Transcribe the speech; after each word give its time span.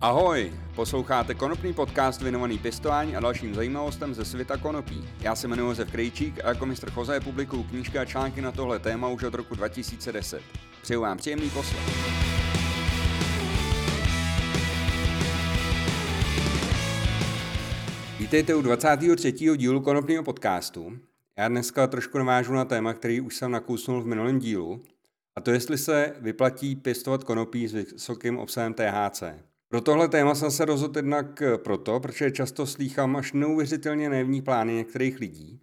Ahoj, 0.00 0.52
posloucháte 0.74 1.34
konopný 1.34 1.72
podcast 1.72 2.22
věnovaný 2.22 2.58
pěstování 2.58 3.16
a 3.16 3.20
dalším 3.20 3.54
zajímavostem 3.54 4.14
ze 4.14 4.24
světa 4.24 4.56
konopí. 4.56 5.08
Já 5.20 5.36
se 5.36 5.46
jmenuji 5.46 5.68
Josef 5.68 5.90
Krejčík 5.90 6.44
a 6.44 6.48
jako 6.48 6.66
mistr 6.66 6.90
Choze 6.90 7.20
publikuju 7.20 7.62
knížky 7.62 7.98
a 7.98 8.04
články 8.04 8.40
na 8.40 8.52
tohle 8.52 8.78
téma 8.78 9.08
už 9.08 9.22
od 9.22 9.34
roku 9.34 9.54
2010. 9.54 10.42
Přeju 10.82 11.00
vám 11.00 11.18
příjemný 11.18 11.50
poslech. 11.50 11.82
Vítejte 18.18 18.54
u 18.54 18.62
23. 18.62 19.32
dílu 19.32 19.80
konopního 19.80 20.22
podcastu. 20.22 20.98
Já 21.38 21.48
dneska 21.48 21.86
trošku 21.86 22.18
navážu 22.18 22.52
na 22.52 22.64
téma, 22.64 22.94
který 22.94 23.20
už 23.20 23.36
jsem 23.36 23.50
nakousnul 23.50 24.02
v 24.02 24.06
minulém 24.06 24.38
dílu, 24.38 24.82
a 25.36 25.40
to 25.40 25.50
jestli 25.50 25.78
se 25.78 26.14
vyplatí 26.20 26.76
pěstovat 26.76 27.24
konopí 27.24 27.68
s 27.68 27.72
vysokým 27.72 28.38
obsahem 28.38 28.74
THC. 28.74 29.22
Pro 29.70 29.80
tohle 29.80 30.08
téma 30.08 30.34
jsem 30.34 30.50
se 30.50 30.64
rozhodl 30.64 30.98
jednak 30.98 31.42
proto, 31.56 32.00
protože 32.00 32.30
často 32.30 32.66
slýchám 32.66 33.16
až 33.16 33.32
neuvěřitelně 33.32 34.10
nevní 34.10 34.42
plány 34.42 34.74
některých 34.74 35.20
lidí. 35.20 35.60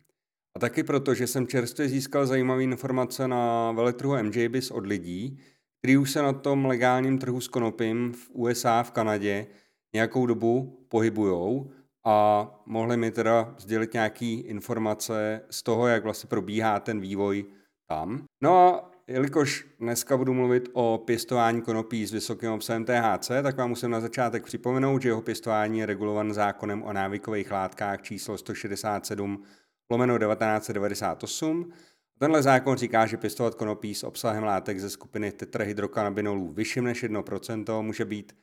A 0.55 0.59
taky 0.59 0.83
proto, 0.83 1.13
že 1.13 1.27
jsem 1.27 1.47
čerstvě 1.47 1.89
získal 1.89 2.25
zajímavé 2.25 2.63
informace 2.63 3.27
na 3.27 3.71
veletrhu 3.71 4.23
MJBIS 4.23 4.71
od 4.71 4.85
lidí, 4.87 5.39
kteří 5.79 5.97
už 5.97 6.11
se 6.11 6.21
na 6.21 6.33
tom 6.33 6.65
legálním 6.65 7.19
trhu 7.19 7.41
s 7.41 7.47
konopím 7.47 8.13
v 8.13 8.29
USA, 8.33 8.83
v 8.83 8.91
Kanadě 8.91 9.47
nějakou 9.95 10.25
dobu 10.25 10.85
pohybujou 10.89 11.71
a 12.05 12.47
mohli 12.65 12.97
mi 12.97 13.11
teda 13.11 13.55
sdělit 13.59 13.93
nějaké 13.93 14.25
informace 14.25 15.41
z 15.49 15.63
toho, 15.63 15.87
jak 15.87 16.03
vlastně 16.03 16.27
probíhá 16.27 16.79
ten 16.79 16.99
vývoj 16.99 17.45
tam. 17.89 18.23
No 18.43 18.57
a 18.57 18.91
jelikož 19.07 19.65
dneska 19.79 20.17
budu 20.17 20.33
mluvit 20.33 20.69
o 20.73 21.03
pěstování 21.05 21.61
konopí 21.61 22.05
s 22.05 22.11
vysokým 22.11 22.51
obsahem 22.51 22.85
THC, 22.85 23.27
tak 23.27 23.57
vám 23.57 23.70
musím 23.70 23.91
na 23.91 23.99
začátek 23.99 24.43
připomenout, 24.43 25.01
že 25.01 25.09
jeho 25.09 25.21
pěstování 25.21 25.79
je 25.79 25.85
regulovan 25.85 26.34
zákonem 26.34 26.84
o 26.84 26.93
návykových 26.93 27.51
látkách 27.51 28.01
číslo 28.01 28.37
167 28.37 29.43
lomeno 29.91 30.20
1998. 30.20 31.71
Tenhle 32.20 32.43
zákon 32.43 32.77
říká, 32.77 33.05
že 33.05 33.17
pěstovat 33.17 33.55
konopí 33.55 33.95
s 33.95 34.03
obsahem 34.03 34.43
látek 34.43 34.79
ze 34.79 34.89
skupiny 34.89 35.31
tetrahydrokanabinolů 35.31 36.51
vyšším 36.51 36.84
než 36.84 37.03
1% 37.03 37.81
může 37.81 38.05
být 38.05 38.35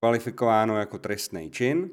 kvalifikováno 0.00 0.78
jako 0.78 0.98
trestný 0.98 1.50
čin. 1.50 1.90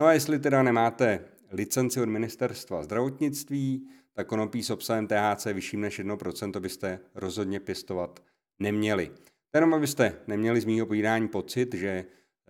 No 0.00 0.06
a 0.06 0.12
jestli 0.12 0.38
teda 0.38 0.62
nemáte 0.62 1.24
licenci 1.50 2.00
od 2.00 2.08
ministerstva 2.08 2.82
zdravotnictví, 2.82 3.88
tak 4.16 4.26
konopí 4.26 4.62
s 4.62 4.70
obsahem 4.70 5.06
THC 5.06 5.44
vyšším 5.44 5.80
než 5.80 6.00
1% 6.00 6.60
byste 6.60 6.98
rozhodně 7.14 7.60
pěstovat 7.60 8.22
neměli. 8.58 9.10
Jenom 9.54 9.74
abyste 9.74 10.14
neměli 10.26 10.60
z 10.60 10.64
mýho 10.64 10.86
povídání 10.86 11.28
pocit, 11.28 11.74
že 11.74 12.04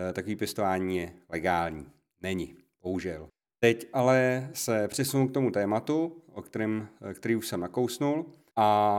eh, 0.08 0.12
takový 0.12 0.36
pěstování 0.36 0.96
je 0.96 1.12
legální. 1.28 1.86
Není, 2.22 2.56
bohužel. 2.82 3.28
Teď 3.58 3.88
ale 3.92 4.50
se 4.52 4.88
přesunu 4.88 5.28
k 5.28 5.32
tomu 5.32 5.50
tématu, 5.50 6.22
o 6.32 6.42
kterém, 6.42 6.88
eh, 7.10 7.14
který 7.14 7.36
už 7.36 7.48
jsem 7.48 7.60
nakousnul. 7.60 8.26
A 8.56 8.98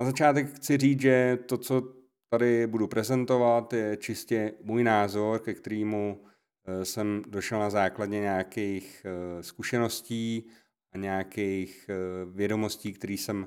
na 0.00 0.06
začátek 0.06 0.54
chci 0.54 0.76
říct, 0.76 1.00
že 1.00 1.38
to, 1.46 1.58
co 1.58 1.82
tady 2.28 2.66
budu 2.66 2.86
prezentovat, 2.86 3.72
je 3.72 3.96
čistě 3.96 4.52
můj 4.62 4.84
názor, 4.84 5.38
ke 5.38 5.54
kterému 5.54 6.20
eh, 6.66 6.84
jsem 6.84 7.22
došel 7.28 7.58
na 7.58 7.70
základě 7.70 8.20
nějakých 8.20 9.06
zkušeností 9.40 10.46
nějakých 10.96 11.90
eh, 11.90 11.94
vědomostí, 12.24 12.92
které 12.92 13.12
jsem 13.12 13.46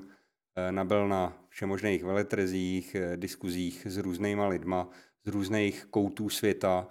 eh, 0.56 0.72
nabil 0.72 1.08
na 1.08 1.46
všemožných 1.48 2.04
veletrzích, 2.04 2.94
eh, 2.94 3.16
diskuzích 3.16 3.86
s 3.86 3.96
různýma 3.96 4.48
lidma 4.48 4.88
z 5.24 5.28
různých 5.28 5.84
koutů 5.84 6.28
světa, 6.28 6.88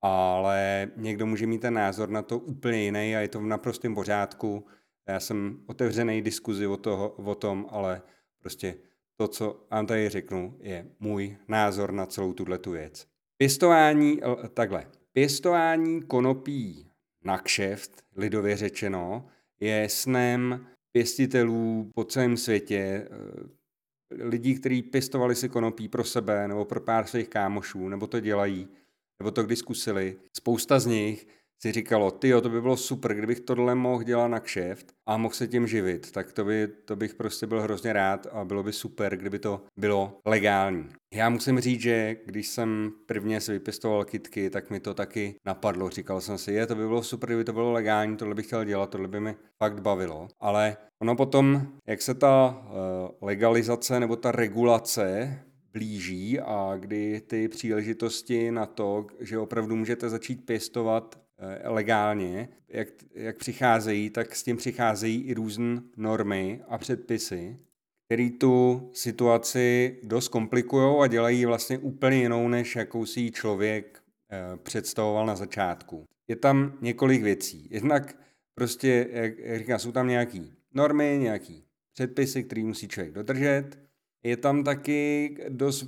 ale 0.00 0.88
někdo 0.96 1.26
může 1.26 1.46
mít 1.46 1.60
ten 1.60 1.74
názor 1.74 2.10
na 2.10 2.22
to 2.22 2.38
úplně 2.38 2.82
jiný 2.82 3.16
a 3.16 3.20
je 3.20 3.28
to 3.28 3.40
v 3.40 3.46
naprostém 3.46 3.94
pořádku. 3.94 4.66
Já 5.08 5.20
jsem 5.20 5.60
otevřený 5.66 6.22
diskuzi 6.22 6.66
o, 6.66 6.76
toho, 6.76 7.08
o 7.08 7.34
tom, 7.34 7.66
ale 7.70 8.02
prostě 8.38 8.74
to, 9.16 9.28
co 9.28 9.66
vám 9.70 9.86
tady 9.86 10.08
řeknu, 10.08 10.58
je 10.60 10.86
můj 11.00 11.36
názor 11.48 11.92
na 11.92 12.06
celou 12.06 12.32
tuhle 12.32 12.58
věc. 12.70 13.06
Pěstování, 13.36 14.20
takhle, 14.54 14.86
pěstování 15.12 16.02
konopí 16.02 16.92
na 17.24 17.38
kšeft, 17.38 18.02
lidově 18.16 18.56
řečeno, 18.56 19.28
je 19.62 19.88
snem 19.88 20.66
pěstitelů 20.92 21.90
po 21.94 22.04
celém 22.04 22.36
světě, 22.36 23.08
eh, 23.10 24.24
lidí, 24.24 24.54
kteří 24.54 24.82
pěstovali 24.82 25.34
si 25.34 25.48
konopí 25.48 25.88
pro 25.88 26.04
sebe 26.04 26.48
nebo 26.48 26.64
pro 26.64 26.80
pár 26.80 27.06
svých 27.06 27.28
kámošů, 27.28 27.88
nebo 27.88 28.06
to 28.06 28.20
dělají, 28.20 28.68
nebo 29.20 29.30
to 29.30 29.42
kdy 29.42 29.56
zkusili. 29.56 30.16
Spousta 30.36 30.80
z 30.80 30.86
nich 30.86 31.26
si 31.62 31.72
říkalo, 31.72 32.10
ty 32.10 32.32
to 32.42 32.48
by 32.48 32.60
bylo 32.60 32.76
super, 32.76 33.14
kdybych 33.14 33.40
tohle 33.40 33.74
mohl 33.74 34.02
dělat 34.02 34.28
na 34.28 34.40
kšeft 34.40 34.92
a 35.06 35.16
mohl 35.16 35.34
se 35.34 35.48
tím 35.48 35.66
živit, 35.66 36.12
tak 36.12 36.32
to, 36.32 36.44
by, 36.44 36.68
to 36.84 36.96
bych 36.96 37.14
prostě 37.14 37.46
byl 37.46 37.62
hrozně 37.62 37.92
rád 37.92 38.26
a 38.32 38.44
bylo 38.44 38.62
by 38.62 38.72
super, 38.72 39.16
kdyby 39.16 39.38
to 39.38 39.64
bylo 39.76 40.20
legální. 40.26 40.88
Já 41.14 41.28
musím 41.28 41.60
říct, 41.60 41.80
že 41.80 42.16
když 42.26 42.48
jsem 42.48 42.92
prvně 43.06 43.40
si 43.40 43.52
vypěstoval 43.52 44.04
kitky, 44.04 44.50
tak 44.50 44.70
mi 44.70 44.80
to 44.80 44.94
taky 44.94 45.34
napadlo. 45.46 45.90
Říkal 45.90 46.20
jsem 46.20 46.38
si, 46.38 46.52
je, 46.52 46.66
to 46.66 46.74
by 46.74 46.86
bylo 46.86 47.02
super, 47.02 47.28
kdyby 47.28 47.44
to 47.44 47.52
bylo 47.52 47.72
legální, 47.72 48.16
tohle 48.16 48.34
bych 48.34 48.46
chtěl 48.46 48.64
dělat, 48.64 48.90
tohle 48.90 49.08
by 49.08 49.20
mi 49.20 49.36
fakt 49.58 49.80
bavilo. 49.80 50.28
Ale 50.40 50.76
ono 51.02 51.16
potom, 51.16 51.66
jak 51.86 52.02
se 52.02 52.14
ta 52.14 52.64
uh, 52.64 53.28
legalizace 53.28 54.00
nebo 54.00 54.16
ta 54.16 54.32
regulace 54.32 55.38
blíží 55.72 56.40
a 56.40 56.76
kdy 56.78 57.20
ty 57.20 57.48
příležitosti 57.48 58.50
na 58.50 58.66
to, 58.66 59.06
že 59.20 59.38
opravdu 59.38 59.76
můžete 59.76 60.08
začít 60.08 60.46
pěstovat 60.46 61.21
Eh, 61.21 61.21
legálně, 61.64 62.48
jak, 62.68 62.88
jak 63.14 63.36
přicházejí, 63.36 64.10
tak 64.10 64.36
s 64.36 64.42
tím 64.42 64.56
přicházejí 64.56 65.22
i 65.22 65.34
různé 65.34 65.82
normy 65.96 66.62
a 66.68 66.78
předpisy, 66.78 67.58
které 68.06 68.30
tu 68.30 68.90
situaci 68.94 69.96
dost 70.02 70.28
komplikují 70.28 71.02
a 71.02 71.06
dělají 71.06 71.44
vlastně 71.46 71.78
úplně 71.78 72.16
jinou, 72.16 72.48
než 72.48 72.76
jakou 72.76 73.06
si 73.06 73.30
člověk 73.30 74.02
eh, 74.30 74.56
představoval 74.56 75.26
na 75.26 75.36
začátku. 75.36 76.04
Je 76.28 76.36
tam 76.36 76.78
několik 76.80 77.22
věcí. 77.22 77.68
Jednak 77.70 78.16
prostě, 78.54 79.08
jak 79.10 79.58
říkám, 79.58 79.78
jsou 79.78 79.92
tam 79.92 80.08
nějaké 80.08 80.44
normy, 80.74 81.18
nějaké 81.20 81.54
předpisy, 81.92 82.44
které 82.44 82.64
musí 82.64 82.88
člověk 82.88 83.14
dodržet. 83.14 83.78
Je 84.22 84.36
tam 84.36 84.64
taky 84.64 85.36
dost 85.48 85.86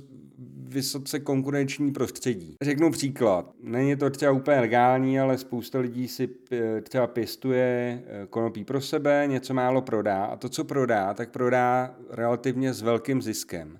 vysoce 0.67 1.19
konkurenční 1.19 1.91
prostředí. 1.91 2.55
Řeknu 2.61 2.91
příklad. 2.91 3.53
Není 3.59 3.95
to 3.95 4.09
třeba 4.09 4.31
úplně 4.31 4.59
legální, 4.59 5.19
ale 5.19 5.37
spousta 5.37 5.79
lidí 5.79 6.07
si 6.07 6.29
eh, 6.51 6.81
třeba 6.81 7.07
pěstuje 7.07 8.03
eh, 8.07 8.27
konopí 8.27 8.63
pro 8.63 8.81
sebe, 8.81 9.23
něco 9.27 9.53
málo 9.53 9.81
prodá 9.81 10.25
a 10.25 10.35
to, 10.35 10.49
co 10.49 10.63
prodá, 10.63 11.13
tak 11.13 11.31
prodá 11.31 11.95
relativně 12.09 12.73
s 12.73 12.81
velkým 12.81 13.21
ziskem. 13.21 13.79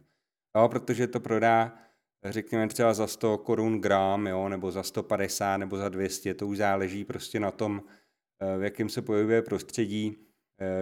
Jo, 0.58 0.70
protože 0.70 1.08
to 1.08 1.20
prodá 1.20 1.74
řekněme 2.26 2.68
třeba 2.68 2.94
za 2.94 3.08
100 3.08 3.38
korun 3.38 3.82
gram, 3.82 4.28
jo, 4.28 4.50
nebo 4.50 4.72
za 4.72 4.84
150, 4.84 5.58
nebo 5.58 5.78
za 5.78 5.90
200, 5.90 6.34
to 6.34 6.48
už 6.48 6.58
záleží 6.58 7.04
prostě 7.04 7.40
na 7.40 7.52
tom, 7.52 7.84
eh, 8.40 8.58
v 8.58 8.64
jakém 8.64 8.90
se 8.90 9.02
pohybuje 9.02 9.42
prostředí, 9.42 10.25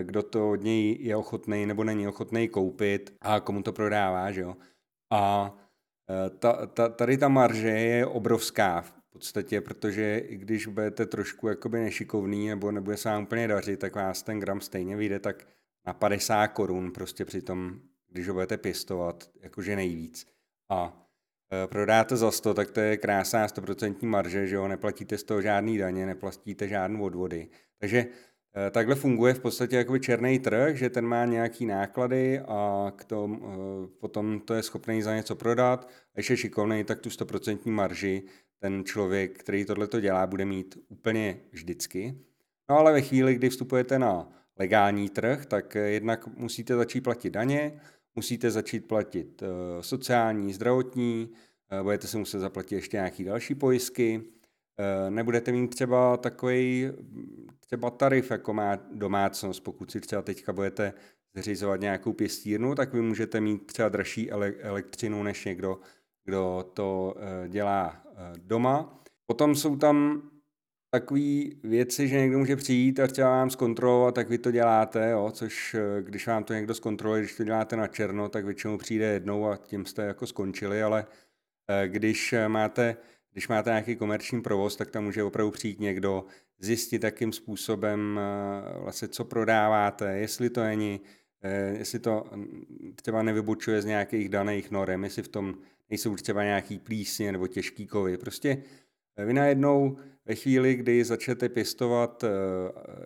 kdo 0.04 0.24
to 0.24 0.52
od 0.52 0.62
něj 0.62 0.98
je 1.02 1.16
ochotný 1.16 1.66
nebo 1.66 1.84
není 1.84 2.08
ochotný 2.08 2.48
koupit 2.48 3.16
a 3.22 3.40
komu 3.40 3.64
to 3.64 3.74
prodává, 3.74 4.32
že 4.32 4.42
jo. 4.42 4.56
A 5.12 5.54
Eh, 6.10 6.30
ta, 6.30 6.66
ta, 6.68 6.90
tady 6.90 7.18
ta 7.18 7.28
marže 7.28 7.70
je 7.70 8.06
obrovská 8.06 8.82
v 8.82 8.94
podstatě, 9.14 9.62
protože 9.62 10.18
i 10.18 10.38
když 10.38 10.68
budete 10.68 11.06
trošku 11.06 11.48
jakoby 11.48 11.80
nešikovný 11.80 12.48
nebo 12.48 12.72
nebude 12.72 12.98
se 12.98 13.10
vám 13.10 13.24
úplně 13.24 13.48
dařit, 13.48 13.80
tak 13.80 13.96
vás 13.96 14.24
ten 14.24 14.40
gram 14.40 14.62
stejně 14.62 14.96
vyjde 14.96 15.20
tak 15.20 15.48
na 15.86 15.94
50 15.94 16.48
korun 16.48 16.92
prostě 16.92 17.26
při 17.26 17.42
tom, 17.42 17.80
když 18.10 18.28
ho 18.28 18.34
budete 18.34 18.58
pěstovat, 18.58 19.30
jakože 19.42 19.76
nejvíc. 19.76 20.26
A 20.70 21.08
e, 21.64 21.68
prodáte 21.68 22.18
za 22.18 22.32
100, 22.32 22.54
tak 22.54 22.72
to 22.72 22.80
je 22.80 22.98
krásná 22.98 23.48
100% 23.48 24.06
marže, 24.06 24.48
že 24.48 24.56
jo, 24.56 24.68
neplatíte 24.68 25.18
z 25.18 25.24
toho 25.24 25.42
žádný 25.42 25.78
daně, 25.78 26.06
neplatíte 26.06 26.68
žádné 26.68 27.02
odvody. 27.02 27.50
Takže 27.78 28.08
Eh, 28.08 28.33
takhle 28.72 28.96
funguje 28.96 29.34
v 29.34 29.40
podstatě 29.40 29.76
jakoby 29.76 30.00
černý 30.00 30.40
trh, 30.40 30.76
že 30.76 30.90
ten 30.90 31.06
má 31.06 31.26
nějaký 31.26 31.66
náklady 31.66 32.40
a 32.40 32.92
k 32.96 33.06
tom, 33.06 33.42
eh, 33.44 33.88
potom 34.00 34.40
to 34.40 34.54
je 34.54 34.64
schopný 34.64 35.02
za 35.02 35.16
něco 35.16 35.36
prodat. 35.36 35.86
A 35.86 36.14
když 36.14 36.30
je 36.30 36.38
šikovný, 36.38 36.84
tak 36.84 37.00
tu 37.00 37.10
100% 37.10 37.72
marži 37.72 38.24
ten 38.60 38.84
člověk, 38.86 39.38
který 39.40 39.66
tohle 39.66 39.88
to 39.88 40.00
dělá, 40.00 40.28
bude 40.28 40.46
mít 40.46 40.78
úplně 40.88 41.40
vždycky. 41.52 42.18
No 42.70 42.78
ale 42.78 42.94
ve 42.94 43.02
chvíli, 43.02 43.36
kdy 43.36 43.50
vstupujete 43.50 44.00
na 44.00 44.30
legální 44.60 45.10
trh, 45.10 45.46
tak 45.46 45.76
jednak 45.76 46.28
musíte 46.28 46.76
začít 46.76 47.02
platit 47.02 47.30
daně, 47.30 47.82
musíte 48.16 48.52
začít 48.52 48.88
platit 48.88 49.44
eh, 49.44 49.48
sociální, 49.84 50.54
zdravotní, 50.54 51.30
budete 51.84 52.08
se 52.08 52.18
muset 52.18 52.40
zaplatit 52.40 52.76
ještě 52.76 52.98
nějaké 52.98 53.24
další 53.24 53.56
pojistky, 53.56 54.22
Eh, 54.22 54.33
nebudete 55.10 55.52
mít 55.52 55.68
třeba 55.68 56.18
takový 56.18 56.92
třeba 57.74 57.90
tarif, 57.90 58.32
jako 58.32 58.54
má 58.54 58.76
domácnost. 58.92 59.64
Pokud 59.64 59.92
si 59.92 60.02
třeba 60.02 60.22
teďka 60.22 60.54
budete 60.54 60.94
zřizovat 61.36 61.80
nějakou 61.80 62.14
pěstírnu, 62.14 62.76
tak 62.76 62.94
vy 62.94 63.02
můžete 63.02 63.42
mít 63.42 63.66
třeba 63.66 63.90
dražší 63.90 64.32
elektřinu 64.32 65.24
než 65.24 65.46
někdo, 65.46 65.80
kdo 66.26 66.72
to 66.74 67.16
eh, 67.18 67.50
dělá 67.50 68.04
eh, 68.06 68.34
doma. 68.38 69.04
Potom 69.26 69.56
jsou 69.56 69.76
tam 69.76 70.22
takové 70.94 71.44
věci, 71.64 72.08
že 72.08 72.20
někdo 72.20 72.40
může 72.40 72.56
přijít 72.56 73.00
a 73.00 73.08
třeba 73.08 73.30
vám 73.30 73.50
zkontrolovat, 73.50 74.16
tak 74.16 74.30
vy 74.30 74.38
to 74.38 74.52
děláte, 74.52 75.10
jo, 75.10 75.32
což 75.34 75.74
eh, 75.74 76.02
když 76.02 76.28
vám 76.28 76.44
to 76.44 76.54
někdo 76.54 76.74
zkontroluje, 76.74 77.22
když 77.22 77.38
to 77.38 77.44
děláte 77.44 77.76
na 77.76 77.88
černo, 77.88 78.30
tak 78.30 78.46
většinou 78.46 78.78
přijde 78.78 79.06
jednou 79.06 79.48
a 79.48 79.58
tím 79.58 79.86
jste 79.86 80.04
jako 80.04 80.28
skončili, 80.28 80.84
ale 80.84 81.06
eh, 81.68 81.88
když 81.88 82.36
máte, 82.48 82.98
když 83.34 83.48
máte 83.48 83.70
nějaký 83.70 83.96
komerční 83.96 84.42
provoz, 84.42 84.76
tak 84.76 84.92
tam 84.92 85.04
může 85.04 85.24
opravdu 85.24 85.52
přijít 85.52 85.80
někdo, 85.80 86.26
zjistit, 86.60 87.04
jakým 87.04 87.34
způsobem 87.34 88.20
eh, 88.20 88.80
vlastně 88.80 89.08
co 89.08 89.26
prodáváte, 89.26 90.18
jestli 90.18 90.50
to 90.50 90.64
není, 90.64 91.02
jestli 91.78 92.00
to 92.00 92.26
hm, 92.36 92.94
třeba 92.96 93.24
nevybučuje 93.24 93.82
z 93.82 93.86
nějakých 93.86 94.30
daných 94.30 94.72
norem, 94.72 95.04
jestli 95.04 95.24
v 95.24 95.28
tom 95.28 95.56
nejsou 95.90 96.16
třeba 96.16 96.44
nějaký 96.44 96.80
plísně 96.80 97.32
nebo 97.32 97.48
těžký 97.48 97.88
kovy. 97.88 98.18
Prostě 98.18 98.64
vy 99.26 99.34
najednou 99.34 99.98
ve 100.26 100.36
chvíli, 100.36 100.76
kdy 100.76 101.04
začnete 101.04 101.50
pěstovat 101.50 102.24
eh, 102.24 102.30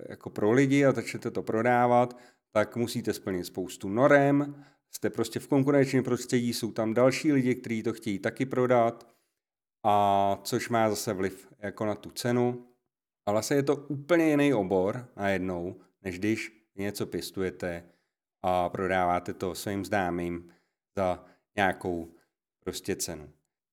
jako 0.10 0.30
pro 0.30 0.52
lidi 0.52 0.86
a 0.86 0.92
začnete 0.92 1.32
to 1.32 1.44
prodávat, 1.44 2.18
tak 2.52 2.76
musíte 2.76 3.14
splnit 3.14 3.46
spoustu 3.46 3.90
norem, 3.90 4.64
jste 4.92 5.10
prostě 5.10 5.40
v 5.40 5.48
konkurenčním 5.48 6.04
prostředí, 6.04 6.54
jsou 6.54 6.72
tam 6.72 6.94
další 6.94 7.32
lidi, 7.32 7.56
kteří 7.56 7.84
to 7.84 7.94
chtějí 7.94 8.20
taky 8.20 8.46
prodat, 8.46 9.08
a 9.84 10.40
což 10.44 10.70
má 10.70 10.90
zase 10.90 11.14
vliv 11.14 11.48
jako 11.60 11.86
na 11.86 11.96
tu 11.96 12.10
cenu. 12.10 12.68
A 13.26 13.32
vlastně 13.32 13.58
je 13.58 13.64
to 13.64 13.76
úplně 13.76 14.30
jiný 14.30 14.54
obor 14.54 15.08
najednou, 15.16 15.76
než 16.04 16.20
když 16.20 16.68
něco 16.76 17.06
pěstujete 17.06 17.84
a 18.44 18.70
prodáváte 18.70 19.34
to 19.34 19.56
svým 19.56 19.86
známým 19.86 20.50
za 20.98 21.26
nějakou 21.56 22.14
prostě 22.64 22.96
cenu. 22.96 23.30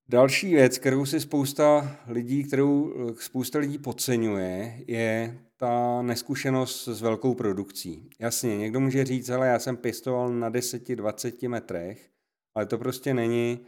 Další 0.09 0.55
věc, 0.55 0.79
kterou 0.79 1.07
si 1.07 1.21
spousta 1.21 1.97
lidí, 2.07 2.45
kterou 2.45 2.95
spousta 3.19 3.59
lidí 3.59 3.79
podceňuje, 3.79 4.85
je 4.87 5.39
ta 5.57 6.03
neskušenost 6.03 6.89
s 6.89 7.01
velkou 7.01 7.35
produkcí. 7.35 8.11
Jasně, 8.19 8.57
někdo 8.57 8.81
může 8.81 9.05
říct, 9.05 9.31
ale 9.31 9.49
já 9.49 9.59
jsem 9.59 9.77
pěstoval 9.77 10.31
na 10.31 10.51
10-20 10.51 11.49
metrech, 11.49 12.11
ale 12.55 12.67
to 12.67 12.79
prostě 12.79 13.15
není, 13.15 13.67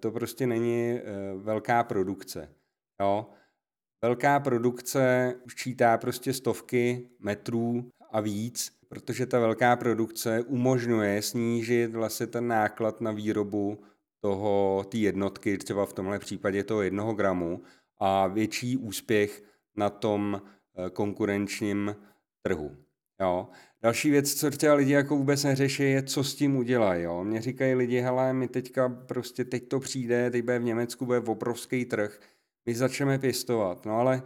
to 0.00 0.10
prostě 0.10 0.46
není 0.46 0.90
eh, 0.90 1.02
velká 1.36 1.84
produkce. 1.84 2.48
Jo? 3.00 3.26
Velká 4.02 4.40
produkce 4.40 5.34
čítá 5.56 5.98
prostě 5.98 6.32
stovky 6.32 7.08
metrů 7.20 7.90
a 8.12 8.20
víc, 8.20 8.72
protože 8.88 9.26
ta 9.26 9.38
velká 9.38 9.76
produkce 9.76 10.42
umožňuje 10.42 11.22
snížit 11.22 11.86
vlastně 11.86 12.26
ten 12.26 12.48
náklad 12.48 13.00
na 13.00 13.10
výrobu 13.10 13.78
toho, 14.20 14.84
té 14.88 14.98
jednotky, 14.98 15.58
třeba 15.58 15.86
v 15.86 15.92
tomhle 15.92 16.18
případě 16.18 16.64
toho 16.64 16.82
jednoho 16.82 17.14
gramu 17.14 17.62
a 17.98 18.26
větší 18.26 18.76
úspěch 18.76 19.42
na 19.76 19.90
tom 19.90 20.42
eh, 20.42 20.90
konkurenčním 20.90 21.96
trhu. 22.42 22.76
Jo. 23.20 23.48
Další 23.82 24.10
věc, 24.10 24.34
co 24.34 24.50
třeba 24.50 24.74
lidi 24.74 24.92
jako 24.92 25.16
vůbec 25.16 25.44
neřeší, 25.44 25.82
je, 25.82 26.02
co 26.02 26.24
s 26.24 26.34
tím 26.34 26.56
udělají. 26.56 27.02
Jo. 27.02 27.24
Mně 27.24 27.40
říkají 27.40 27.74
lidi, 27.74 28.00
hele, 28.00 28.32
my 28.32 28.48
teďka 28.48 28.88
prostě 28.88 29.44
teď 29.44 29.68
to 29.68 29.80
přijde, 29.80 30.30
teď 30.30 30.44
bude 30.44 30.58
v 30.58 30.64
Německu, 30.64 31.06
bude 31.06 31.20
v 31.20 31.30
obrovský 31.30 31.84
trh, 31.84 32.20
my 32.66 32.74
začneme 32.74 33.18
pěstovat. 33.18 33.86
No 33.86 33.98
ale 33.98 34.22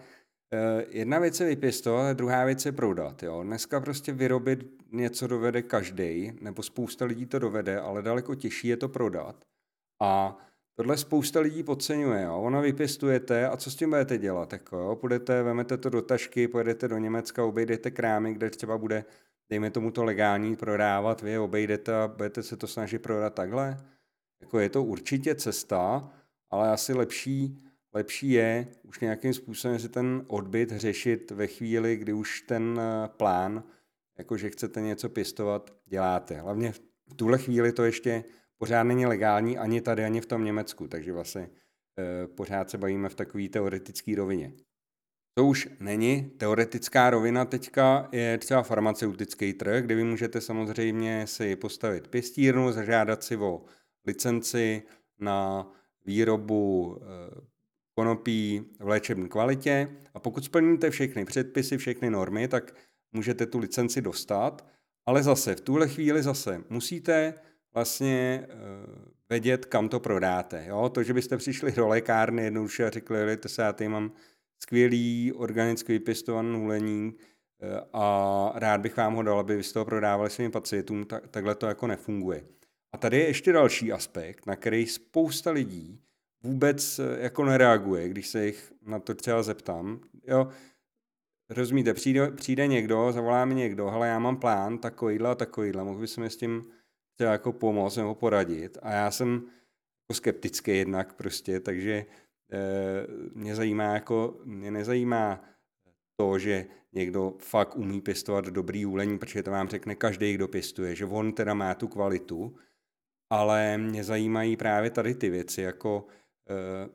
eh, 0.53 0.85
jedna 0.89 1.19
věc 1.19 1.41
je 1.41 1.47
vypěstovat, 1.47 2.11
a 2.11 2.13
druhá 2.13 2.45
věc 2.45 2.67
je 2.67 2.73
prodat. 2.73 3.23
Jo. 3.23 3.43
Dneska 3.43 3.81
prostě 3.81 4.13
vyrobit 4.13 4.83
něco 4.93 5.27
dovede 5.27 5.63
každý, 5.63 6.33
nebo 6.41 6.63
spousta 6.63 7.05
lidí 7.05 7.27
to 7.27 7.39
dovede, 7.39 7.81
ale 7.81 8.03
daleko 8.03 8.35
těžší 8.35 8.69
je 8.69 8.77
to 8.77 8.89
prodat. 8.89 9.45
A 10.03 10.39
tohle 10.75 10.97
spousta 10.97 11.41
lidí 11.41 11.63
podceňuje. 11.63 12.23
Jo. 12.23 12.39
Ono 12.39 12.63
vypěstujete 12.63 13.49
a 13.49 13.57
co 13.57 13.71
s 13.71 13.77
tím 13.77 13.89
budete 13.91 14.19
dělat? 14.19 14.53
Jako, 14.53 14.77
jo? 14.77 14.97
Půjdete, 14.97 15.43
vemete 15.43 15.77
to 15.77 15.91
do 15.91 16.03
tašky, 16.03 16.49
pojedete 16.49 16.89
do 16.89 16.99
Německa, 16.99 17.45
obejdete 17.45 17.91
krámy, 17.91 18.35
kde 18.35 18.51
třeba 18.51 18.79
bude, 18.79 19.05
dejme 19.51 19.71
tomu 19.71 19.91
to 19.91 20.05
legální, 20.05 20.57
prodávat, 20.57 21.23
vy 21.23 21.31
je 21.31 21.41
obejdete 21.41 21.95
a 21.95 22.09
budete 22.09 22.43
se 22.43 22.57
to 22.57 22.67
snažit 22.67 22.99
prodat 22.99 23.35
takhle. 23.35 23.77
Jako 24.41 24.59
je 24.59 24.69
to 24.69 24.85
určitě 24.85 25.35
cesta, 25.35 26.11
ale 26.51 26.71
asi 26.71 26.93
lepší, 26.93 27.59
lepší 27.95 28.31
je 28.31 28.67
už 28.83 29.01
nějakým 29.01 29.35
způsobem 29.35 29.79
si 29.79 29.89
ten 29.89 30.25
odbyt 30.27 30.71
řešit 30.71 31.31
ve 31.31 31.47
chvíli, 31.47 31.97
kdy 31.97 32.13
už 32.13 32.41
ten 32.43 32.81
eh, 32.81 33.09
plán, 33.09 33.63
jako 34.19 34.37
že 34.37 34.51
chcete 34.51 34.81
něco 34.81 35.09
pěstovat, 35.09 35.75
děláte. 35.87 36.35
Hlavně 36.35 36.73
v 36.73 36.81
tuhle 37.17 37.39
chvíli 37.39 37.73
to 37.73 37.85
ještě 37.85 38.25
pořád 38.63 38.83
není 38.83 39.07
legální 39.07 39.59
ani 39.59 39.81
tady, 39.81 40.05
ani 40.05 40.21
v 40.21 40.27
tom 40.27 40.45
Německu, 40.45 40.89
takže 40.89 41.13
vlastně 41.13 41.51
e, 41.99 42.27
pořád 42.27 42.71
se 42.71 42.79
bavíme 42.79 43.09
v 43.09 43.15
takové 43.15 43.49
teoretické 43.49 44.17
rovině. 44.17 44.53
To 45.35 45.45
už 45.45 45.69
není 45.81 46.31
teoretická 46.37 47.11
rovina 47.11 47.45
teďka, 47.45 48.09
je 48.13 48.39
třeba 48.39 48.63
farmaceutický 48.63 49.53
trh, 49.53 49.85
kde 49.85 49.95
vy 49.95 50.05
můžete 50.05 50.41
samozřejmě 50.41 51.27
si 51.27 51.57
postavit 51.57 52.09
pěstírnu, 52.09 52.73
zažádat 52.73 53.23
si 53.23 53.37
o 53.37 53.63
licenci 54.07 54.83
na 55.19 55.67
výrobu 56.07 56.97
e, 56.97 57.07
konopí 57.95 58.65
v 58.81 58.89
léčebné 58.89 59.29
kvalitě 59.29 59.89
a 60.15 60.21
pokud 60.21 60.45
splníte 60.45 60.91
všechny 60.91 61.25
předpisy, 61.25 61.79
všechny 61.79 62.11
normy, 62.11 62.49
tak 62.49 62.75
můžete 63.13 63.47
tu 63.47 63.59
licenci 63.59 64.03
dostat, 64.03 64.67
ale 65.07 65.23
zase 65.23 65.55
v 65.55 65.61
tuhle 65.61 65.89
chvíli 65.89 66.23
zase 66.23 66.65
musíte 66.69 67.35
vlastně 67.75 68.47
uh, 68.49 69.05
vědět, 69.31 69.65
kam 69.65 69.89
to 69.89 70.01
prodáte. 70.01 70.65
Jo? 70.69 70.89
To, 70.89 71.03
že 71.03 71.15
byste 71.15 71.37
přišli 71.37 71.73
do 71.73 71.89
lékárny 71.89 72.45
jednoduše 72.45 72.87
a 72.87 72.91
řekli, 72.91 73.19
že 73.19 73.49
se, 73.49 73.63
já 73.63 73.73
tady 73.73 73.89
mám 73.89 74.13
skvělý 74.63 75.33
organicky 75.33 75.93
vypěstovaný 75.93 76.59
hulení 76.59 77.13
uh, 77.13 77.69
a 77.93 78.53
rád 78.55 78.81
bych 78.81 78.97
vám 78.97 79.15
ho 79.15 79.23
dal, 79.23 79.39
aby 79.39 79.57
vy 79.57 79.63
to 79.63 79.85
prodávali 79.85 80.31
svým 80.31 80.51
pacientům, 80.51 81.05
tak, 81.05 81.29
takhle 81.29 81.55
to 81.55 81.67
jako 81.67 81.87
nefunguje. 81.87 82.45
A 82.93 82.99
tady 82.99 83.19
je 83.19 83.27
ještě 83.27 83.53
další 83.53 83.93
aspekt, 83.93 84.47
na 84.47 84.57
který 84.57 84.87
spousta 84.87 85.51
lidí 85.51 86.01
vůbec 86.43 86.99
uh, 86.99 87.05
jako 87.19 87.45
nereaguje, 87.45 88.09
když 88.09 88.29
se 88.29 88.47
jich 88.47 88.73
na 88.87 88.99
to 88.99 89.15
třeba 89.15 89.43
zeptám. 89.43 90.01
Jo, 90.27 90.49
rozumíte, 91.51 91.95
přijde, 91.95 92.31
přijde 92.31 92.67
někdo, 92.67 93.13
zavolá 93.13 93.45
mi 93.45 93.55
někdo, 93.55 93.89
ale 93.89 94.09
já 94.09 94.19
mám 94.19 94.37
plán 94.37 94.79
takovýhle 94.79 95.31
a 95.31 95.35
takovýhle, 95.35 95.85
mohl 95.85 96.01
bys 96.01 96.17
mi 96.17 96.31
s 96.31 96.37
tím 96.37 96.65
chtěl 97.15 97.33
jako 97.33 97.53
pomoct 97.53 97.97
nebo 97.97 98.15
poradit 98.15 98.79
a 98.83 98.93
já 98.93 99.11
jsem 99.11 99.35
jako 99.35 100.15
skeptický 100.15 100.71
jednak 100.71 101.15
prostě, 101.15 101.61
takže 101.61 101.93
e, 101.93 102.07
mě 103.35 103.55
zajímá 103.55 103.85
jako, 103.85 104.41
mě 104.45 104.71
nezajímá 104.71 105.45
to, 106.17 106.39
že 106.39 106.67
někdo 106.93 107.35
fakt 107.39 107.77
umí 107.77 108.01
pěstovat 108.01 108.45
dobrý 108.45 108.87
úlení, 108.87 109.19
protože 109.19 109.43
to 109.43 109.51
vám 109.51 109.69
řekne 109.69 109.95
každý, 109.95 110.35
kdo 110.35 110.49
pěstuje, 110.49 110.95
že 110.95 111.05
on 111.05 111.33
teda 111.33 111.55
má 111.55 111.75
tu 111.75 111.89
kvalitu, 111.89 112.57
ale 113.31 113.79
mě 113.79 114.05
zajímají 114.05 114.57
právě 114.57 114.91
tady 114.91 115.15
ty 115.15 115.31
věci, 115.31 115.63
jako 115.63 116.07
e, 116.51 116.89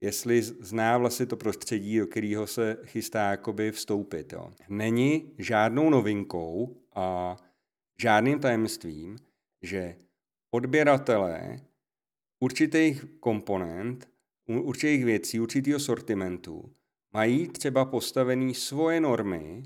jestli 0.00 0.42
zná 0.42 0.98
vlastně 0.98 1.26
to 1.26 1.36
prostředí, 1.36 1.98
do 1.98 2.06
kterého 2.06 2.46
se 2.46 2.76
chystá 2.84 3.30
jakoby 3.30 3.72
vstoupit. 3.72 4.32
Jo. 4.32 4.50
Není 4.68 5.34
žádnou 5.38 5.90
novinkou 5.90 6.76
a 6.94 7.36
žádným 8.00 8.38
tajemstvím, 8.38 9.16
že 9.66 9.96
odběratelé 10.50 11.60
určitých 12.40 13.04
komponent, 13.20 14.08
určitých 14.46 15.04
věcí, 15.04 15.40
určitého 15.40 15.80
sortimentu 15.80 16.72
mají 17.12 17.48
třeba 17.48 17.84
postavený 17.84 18.54
svoje 18.54 19.00
normy 19.00 19.62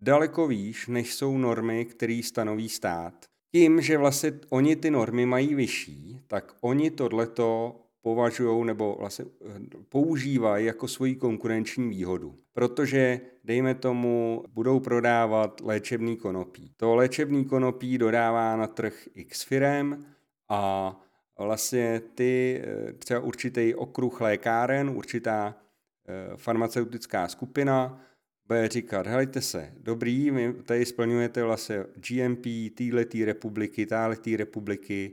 daleko 0.00 0.46
výš, 0.46 0.86
než 0.86 1.14
jsou 1.14 1.38
normy, 1.38 1.84
které 1.84 2.20
stanoví 2.24 2.68
stát. 2.68 3.26
Tím, 3.52 3.80
že 3.80 3.98
vlastně 3.98 4.32
oni 4.48 4.76
ty 4.76 4.90
normy 4.90 5.26
mají 5.26 5.54
vyšší, 5.54 6.20
tak 6.26 6.56
oni 6.60 6.90
tohleto 6.90 7.79
považují 8.02 8.66
nebo 8.66 8.96
vlastně 8.98 9.24
eh, 9.24 9.60
používají 9.88 10.66
jako 10.66 10.88
svoji 10.88 11.16
konkurenční 11.16 11.88
výhodu. 11.88 12.38
Protože, 12.52 13.20
dejme 13.44 13.74
tomu, 13.74 14.44
budou 14.48 14.80
prodávat 14.80 15.60
léčebný 15.60 16.16
konopí. 16.16 16.72
To 16.76 16.94
léčebný 16.94 17.44
konopí 17.44 17.98
dodává 17.98 18.56
na 18.56 18.66
trh 18.66 19.08
X 19.14 19.42
firem 19.42 20.04
a 20.48 20.96
vlastně 21.38 22.00
ty 22.14 22.62
eh, 22.64 22.92
třeba 22.92 23.20
určitý 23.20 23.74
okruh 23.74 24.20
lékáren, 24.20 24.90
určitá 24.90 25.56
eh, 26.08 26.36
farmaceutická 26.36 27.28
skupina 27.28 28.00
bude 28.50 28.68
říkat, 28.68 29.06
helejte 29.06 29.40
se, 29.40 29.72
dobrý, 29.78 30.30
vy 30.30 30.52
tady 30.62 30.86
splňujete 30.86 31.42
vlastně 31.42 31.84
GMP 31.94 32.44
této 32.74 33.24
republiky, 33.24 33.86
této 33.86 34.36
republiky, 34.36 35.12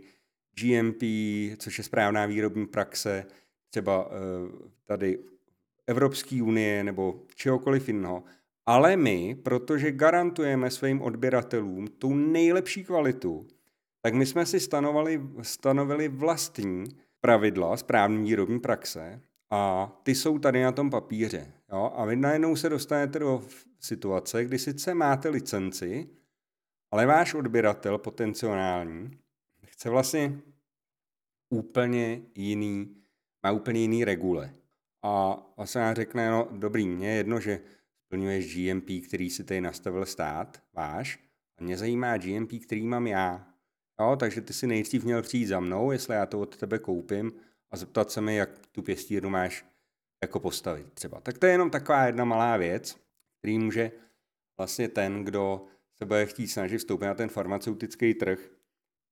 GMP, 0.62 1.02
což 1.58 1.78
je 1.78 1.84
správná 1.84 2.26
výrobní 2.26 2.68
praxe, 2.68 3.26
třeba 3.70 4.10
eh, 4.12 4.70
tady 4.86 5.20
Evropské 5.88 6.44
unie 6.44 6.84
nebo 6.84 7.24
čehokoliv 7.36 7.88
jiného. 7.88 8.24
Ale 8.66 8.98
my, 8.98 9.36
protože 9.44 9.92
garantujeme 9.92 10.72
svým 10.72 11.02
odběratelům 11.02 11.88
tu 11.88 12.16
nejlepší 12.16 12.84
kvalitu, 12.84 13.48
tak 14.02 14.14
my 14.14 14.26
jsme 14.26 14.46
si 14.46 14.60
stanovali, 14.60 15.22
stanovili 15.42 16.08
vlastní 16.08 16.84
pravidla 17.22 17.78
správní 17.78 18.24
výrobní 18.24 18.60
praxe 18.60 19.22
a 19.50 19.92
ty 20.04 20.16
jsou 20.16 20.40
tady 20.40 20.64
na 20.64 20.72
tom 20.72 20.90
papíře. 20.90 21.54
Jo? 21.74 21.92
A 21.96 22.06
vy 22.06 22.16
najednou 22.16 22.56
se 22.56 22.70
dostanete 22.70 23.20
do 23.20 23.44
situace, 23.80 24.46
kdy 24.46 24.60
sice 24.60 24.94
máte 24.94 25.30
licenci, 25.30 26.10
ale 26.92 27.06
váš 27.06 27.34
odběratel 27.34 27.98
potenciální 27.98 29.12
chce 29.66 29.90
vlastně 29.90 30.42
úplně 31.50 32.22
jiný, 32.36 32.96
má 33.44 33.52
úplně 33.52 33.80
jiný 33.80 34.06
regule. 34.06 34.54
A 35.04 35.38
vlastně 35.58 35.82
já 35.82 35.94
řekne, 35.94 36.32
no 36.32 36.48
dobrý, 36.52 36.88
mě 36.88 37.10
je 37.10 37.16
jedno, 37.16 37.40
že 37.40 37.62
splňuješ 38.06 38.56
GMP, 38.56 38.90
který 39.08 39.30
si 39.30 39.44
tady 39.44 39.62
nastavil 39.62 40.06
stát, 40.06 40.64
váš, 40.74 41.20
a 41.60 41.64
mě 41.64 41.78
zajímá 41.78 42.18
GMP, 42.18 42.52
který 42.66 42.88
mám 42.88 43.08
já. 43.08 43.54
Jo, 44.02 44.16
takže 44.20 44.42
ty 44.42 44.54
si 44.54 44.68
nejdřív 44.68 45.04
měl 45.04 45.22
přijít 45.22 45.46
za 45.46 45.60
mnou, 45.60 45.92
jestli 45.92 46.16
já 46.16 46.26
to 46.26 46.40
od 46.40 46.58
tebe 46.58 46.80
koupím 46.80 47.32
a 47.72 47.78
zeptat 47.78 48.12
se 48.12 48.22
mi, 48.22 48.36
jak 48.36 48.68
tu 48.72 48.82
pěstírnu 48.82 49.30
máš 49.30 49.66
jako 50.24 50.40
postavit 50.40 50.94
třeba. 50.94 51.22
Tak 51.22 51.38
to 51.38 51.46
je 51.46 51.52
jenom 51.52 51.70
taková 51.70 52.06
jedna 52.06 52.26
malá 52.26 52.58
věc, 52.58 52.98
který 53.40 53.60
může 53.60 53.92
vlastně 54.58 54.90
ten, 54.90 55.24
kdo 55.24 55.66
se 55.98 56.06
bude 56.06 56.26
chtít 56.26 56.48
snažit 56.48 56.78
vstoupit 56.78 57.06
na 57.06 57.14
ten 57.14 57.30
farmaceutický 57.30 58.14
trh, 58.14 58.50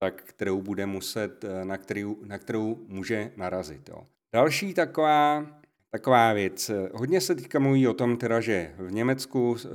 tak 0.05 0.24
kterou 0.24 0.62
bude 0.62 0.85
muset, 0.85 1.43
eh, 1.43 1.65
na 1.65 1.77
kterou, 1.77 2.17
na 2.25 2.38
kterou 2.38 2.85
může 2.88 3.31
narazit. 3.38 3.89
Jo. 3.89 4.07
Další 4.35 4.74
taková, 4.74 5.47
taková 5.91 6.33
věc. 6.33 6.71
Hodně 6.93 7.21
se 7.21 7.35
teďka 7.35 7.59
mluví 7.59 7.88
o 7.88 7.93
tom, 7.93 8.17
teda, 8.17 8.41
že 8.41 8.75
v 8.77 8.91
Německu 8.91 9.55
eh, 9.57 9.69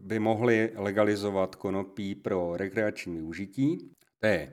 by 0.00 0.18
mohli 0.18 0.72
legalizovat 0.74 1.54
konopí 1.54 2.14
pro 2.14 2.56
rekreační 2.56 3.16
využití. 3.16 3.90
To 4.18 4.26
je 4.26 4.52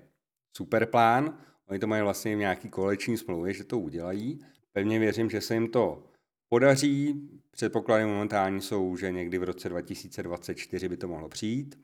super 0.58 0.86
plán. 0.86 1.38
Oni 1.70 1.79
to 1.79 1.88
mají 1.88 2.03
vlastně 2.03 2.36
v 2.36 2.39
nějaký 2.39 2.70
koleční 2.70 3.17
smlouvě, 3.17 3.53
že 3.53 3.63
to 3.63 3.79
udělají. 3.79 4.39
Pevně 4.72 5.00
věřím, 5.00 5.29
že 5.29 5.41
se 5.41 5.53
jim 5.53 5.67
to 5.67 6.03
podaří. 6.50 7.29
Předpoklady 7.51 8.05
momentální 8.05 8.62
jsou, 8.62 8.98
že 8.98 9.12
někdy 9.12 9.38
v 9.38 9.43
roce 9.43 9.70
2024 9.70 10.89
by 10.89 10.98
to 10.98 11.08
mohlo 11.08 11.29
přijít. 11.29 11.75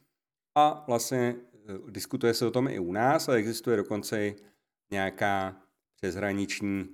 A 0.55 0.83
vlastně 0.87 1.35
diskutuje 1.89 2.33
se 2.33 2.45
o 2.45 2.51
tom 2.51 2.67
i 2.67 2.79
u 2.79 2.91
nás, 2.91 3.29
ale 3.29 3.37
existuje 3.37 3.77
dokonce 3.77 4.25
i 4.25 4.35
nějaká 4.91 5.61
přeshraniční 5.95 6.89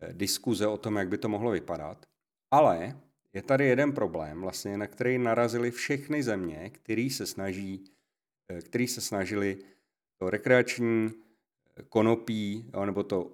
eh, 0.00 0.12
diskuze 0.12 0.66
o 0.66 0.76
tom, 0.76 0.96
jak 0.96 1.08
by 1.08 1.18
to 1.18 1.28
mohlo 1.28 1.50
vypadat. 1.50 2.06
Ale 2.50 3.00
je 3.32 3.42
tady 3.42 3.66
jeden 3.66 3.92
problém, 3.92 4.40
vlastně, 4.40 4.78
na 4.78 4.86
který 4.86 5.18
narazili 5.18 5.70
všechny 5.70 6.22
země, 6.22 6.70
který 6.70 7.10
se, 7.10 7.26
snaží, 7.26 7.84
eh, 8.48 8.62
který 8.62 8.88
se 8.88 9.00
snažili 9.00 9.58
to 10.18 10.30
rekreační 10.30 11.10
konopí, 11.88 12.70
nebo 12.84 13.02
to 13.02 13.32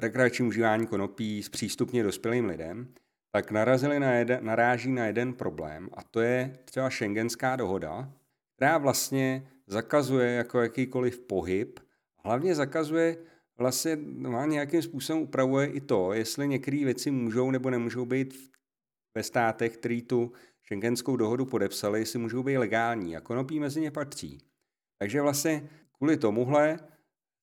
rekreační 0.00 0.46
užívání 0.46 0.86
konopí 0.86 1.42
s 1.42 1.48
přístupně 1.48 2.02
dospělým 2.02 2.46
lidem, 2.46 2.94
tak 3.30 3.50
narazili 3.50 4.00
na 4.00 4.12
jeden, 4.12 4.44
naráží 4.44 4.92
na 4.92 5.06
jeden 5.06 5.34
problém 5.34 5.88
a 5.92 6.02
to 6.02 6.20
je 6.20 6.58
třeba 6.64 6.90
šengenská 6.90 7.56
dohoda, 7.56 8.12
která 8.56 8.78
vlastně 8.78 9.48
zakazuje 9.66 10.30
jako 10.30 10.60
jakýkoliv 10.60 11.18
pohyb, 11.18 11.80
hlavně 12.24 12.54
zakazuje 12.54 13.16
vlastně 13.58 13.98
no, 14.02 14.46
nějakým 14.46 14.82
způsobem 14.82 15.22
upravuje 15.22 15.66
i 15.66 15.80
to, 15.80 16.12
jestli 16.12 16.48
některé 16.48 16.84
věci 16.84 17.10
můžou 17.10 17.50
nebo 17.50 17.70
nemůžou 17.70 18.04
být 18.04 18.50
ve 19.14 19.22
státech, 19.22 19.76
který 19.76 20.02
tu 20.02 20.32
šengenskou 20.62 21.16
dohodu 21.16 21.46
podepsali, 21.46 22.00
jestli 22.00 22.18
můžou 22.18 22.42
být 22.42 22.58
legální 22.58 23.16
a 23.16 23.20
konopí 23.20 23.60
mezi 23.60 23.80
ně 23.80 23.90
patří. 23.90 24.38
Takže 24.98 25.20
vlastně 25.20 25.68
kvůli 25.96 26.16
tomuhle 26.16 26.78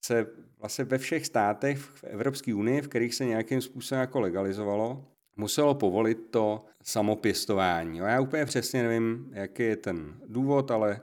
se 0.05 0.27
vlastně 0.59 0.85
ve 0.85 0.97
všech 0.97 1.25
státech 1.25 1.79
v 1.79 2.03
Evropské 2.03 2.55
unii, 2.55 2.81
v 2.81 2.87
kterých 2.87 3.15
se 3.15 3.25
nějakým 3.25 3.61
způsobem 3.61 3.99
jako 3.99 4.19
legalizovalo, 4.19 5.07
muselo 5.35 5.75
povolit 5.75 6.17
to 6.29 6.65
samopěstování. 6.83 7.97
Já 7.97 8.21
úplně 8.21 8.45
přesně 8.45 8.83
nevím, 8.83 9.31
jaký 9.33 9.63
je 9.63 9.75
ten 9.75 10.21
důvod, 10.27 10.71
ale 10.71 11.01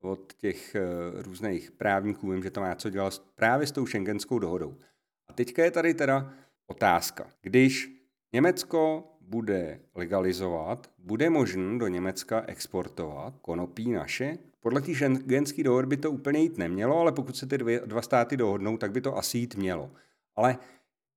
od 0.00 0.32
těch 0.32 0.74
eh, 0.74 0.82
různých 1.22 1.70
právníků 1.70 2.30
vím, 2.30 2.42
že 2.42 2.50
to 2.50 2.60
má 2.60 2.74
co 2.74 2.90
dělat 2.90 3.22
právě 3.34 3.66
s 3.66 3.72
tou 3.72 3.86
šengenskou 3.86 4.38
dohodou. 4.38 4.76
A 5.28 5.32
teďka 5.32 5.64
je 5.64 5.70
tady 5.70 5.94
teda 5.94 6.32
otázka. 6.66 7.26
Když 7.42 7.90
Německo 8.32 9.04
bude 9.20 9.80
legalizovat, 9.94 10.90
bude 10.98 11.30
možné 11.30 11.78
do 11.78 11.88
Německa 11.88 12.44
exportovat 12.46 13.34
konopí 13.38 13.92
naše? 13.92 14.38
Podle 14.60 14.80
té 14.80 14.94
šengenské 14.94 15.62
dohody 15.62 15.86
by 15.86 15.96
to 15.96 16.10
úplně 16.10 16.40
jít 16.40 16.58
nemělo, 16.58 16.98
ale 16.98 17.12
pokud 17.12 17.36
se 17.36 17.46
ty 17.46 17.58
dvě, 17.58 17.80
dva 17.86 18.02
státy 18.02 18.36
dohodnou, 18.36 18.76
tak 18.76 18.92
by 18.92 19.00
to 19.00 19.16
asi 19.16 19.38
jít 19.38 19.56
mělo. 19.56 19.90
Ale 20.36 20.58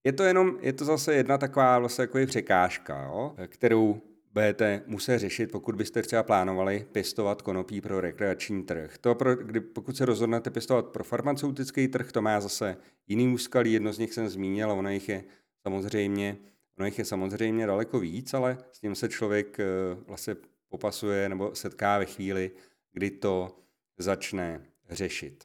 je 0.03 0.13
to 0.13 0.23
jenom, 0.23 0.57
je 0.61 0.73
to 0.73 0.85
zase 0.85 1.13
jedna 1.13 1.37
taková 1.37 1.79
vlastně 1.79 2.01
jako 2.01 2.17
překážka, 2.25 3.03
jo, 3.03 3.35
kterou 3.47 4.01
budete 4.33 4.83
muset 4.85 5.19
řešit, 5.19 5.51
pokud 5.51 5.75
byste 5.75 6.01
třeba 6.01 6.23
plánovali 6.23 6.87
pěstovat 6.91 7.41
konopí 7.41 7.81
pro 7.81 8.01
rekreační 8.01 8.63
trh. 8.63 8.97
To 8.97 9.15
pro, 9.15 9.35
kdy, 9.35 9.59
pokud 9.59 9.97
se 9.97 10.05
rozhodnete 10.05 10.49
pěstovat 10.49 10.85
pro 10.85 11.03
farmaceutický 11.03 11.87
trh, 11.87 12.11
to 12.11 12.21
má 12.21 12.41
zase 12.41 12.77
jiný 13.07 13.33
úskalí, 13.33 13.73
jedno 13.73 13.93
z 13.93 13.99
nich 13.99 14.13
jsem 14.13 14.29
zmínil, 14.29 14.71
ono 14.71 14.89
jich 14.89 15.09
je 15.09 15.23
samozřejmě, 15.67 16.37
ono 16.77 16.85
jich 16.85 16.99
je 16.99 17.05
samozřejmě 17.05 17.67
daleko 17.67 17.99
víc, 17.99 18.33
ale 18.33 18.57
s 18.71 18.79
tím 18.79 18.95
se 18.95 19.09
člověk 19.09 19.59
eh, 19.59 19.65
vlastně 20.07 20.35
popasuje 20.69 21.29
nebo 21.29 21.55
setká 21.55 21.97
ve 21.97 22.05
chvíli, 22.05 22.51
kdy 22.93 23.11
to 23.11 23.59
začne 23.97 24.65
řešit. 24.89 25.43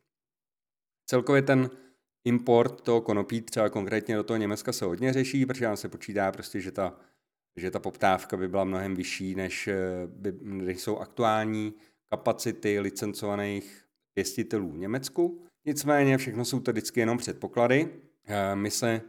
Celkově 1.07 1.43
ten 1.43 1.71
import 2.25 2.81
toho 2.81 3.01
konopí 3.01 3.41
třeba 3.41 3.69
konkrétně 3.69 4.17
do 4.17 4.25
toho 4.25 4.37
Německa 4.37 4.73
se 4.73 4.85
hodně 4.85 5.13
řeší, 5.13 5.47
protože 5.47 5.65
nám 5.65 5.77
se 5.77 5.89
počítá 5.89 6.33
prostě, 6.33 6.61
že 6.61 6.73
ta, 6.73 6.97
že 7.57 7.71
ta 7.71 7.79
poptávka 7.79 8.37
by 8.37 8.49
byla 8.49 8.65
mnohem 8.65 8.95
vyšší, 8.95 9.35
než, 9.35 9.69
eh, 9.69 9.77
by, 10.07 10.33
než 10.43 10.81
jsou 10.81 10.99
aktuální 10.99 11.75
kapacity 12.11 12.81
licencovaných 12.81 13.85
pěstitelů 14.15 14.71
v 14.71 14.79
Německu. 14.79 15.43
Nicméně 15.65 16.19
všechno 16.19 16.45
jsou 16.45 16.61
to 16.61 16.73
vždycky 16.73 17.01
jenom 17.01 17.19
předpoklady. 17.19 17.89
Eh, 18.27 18.57
my 18.57 18.71
se 18.71 19.01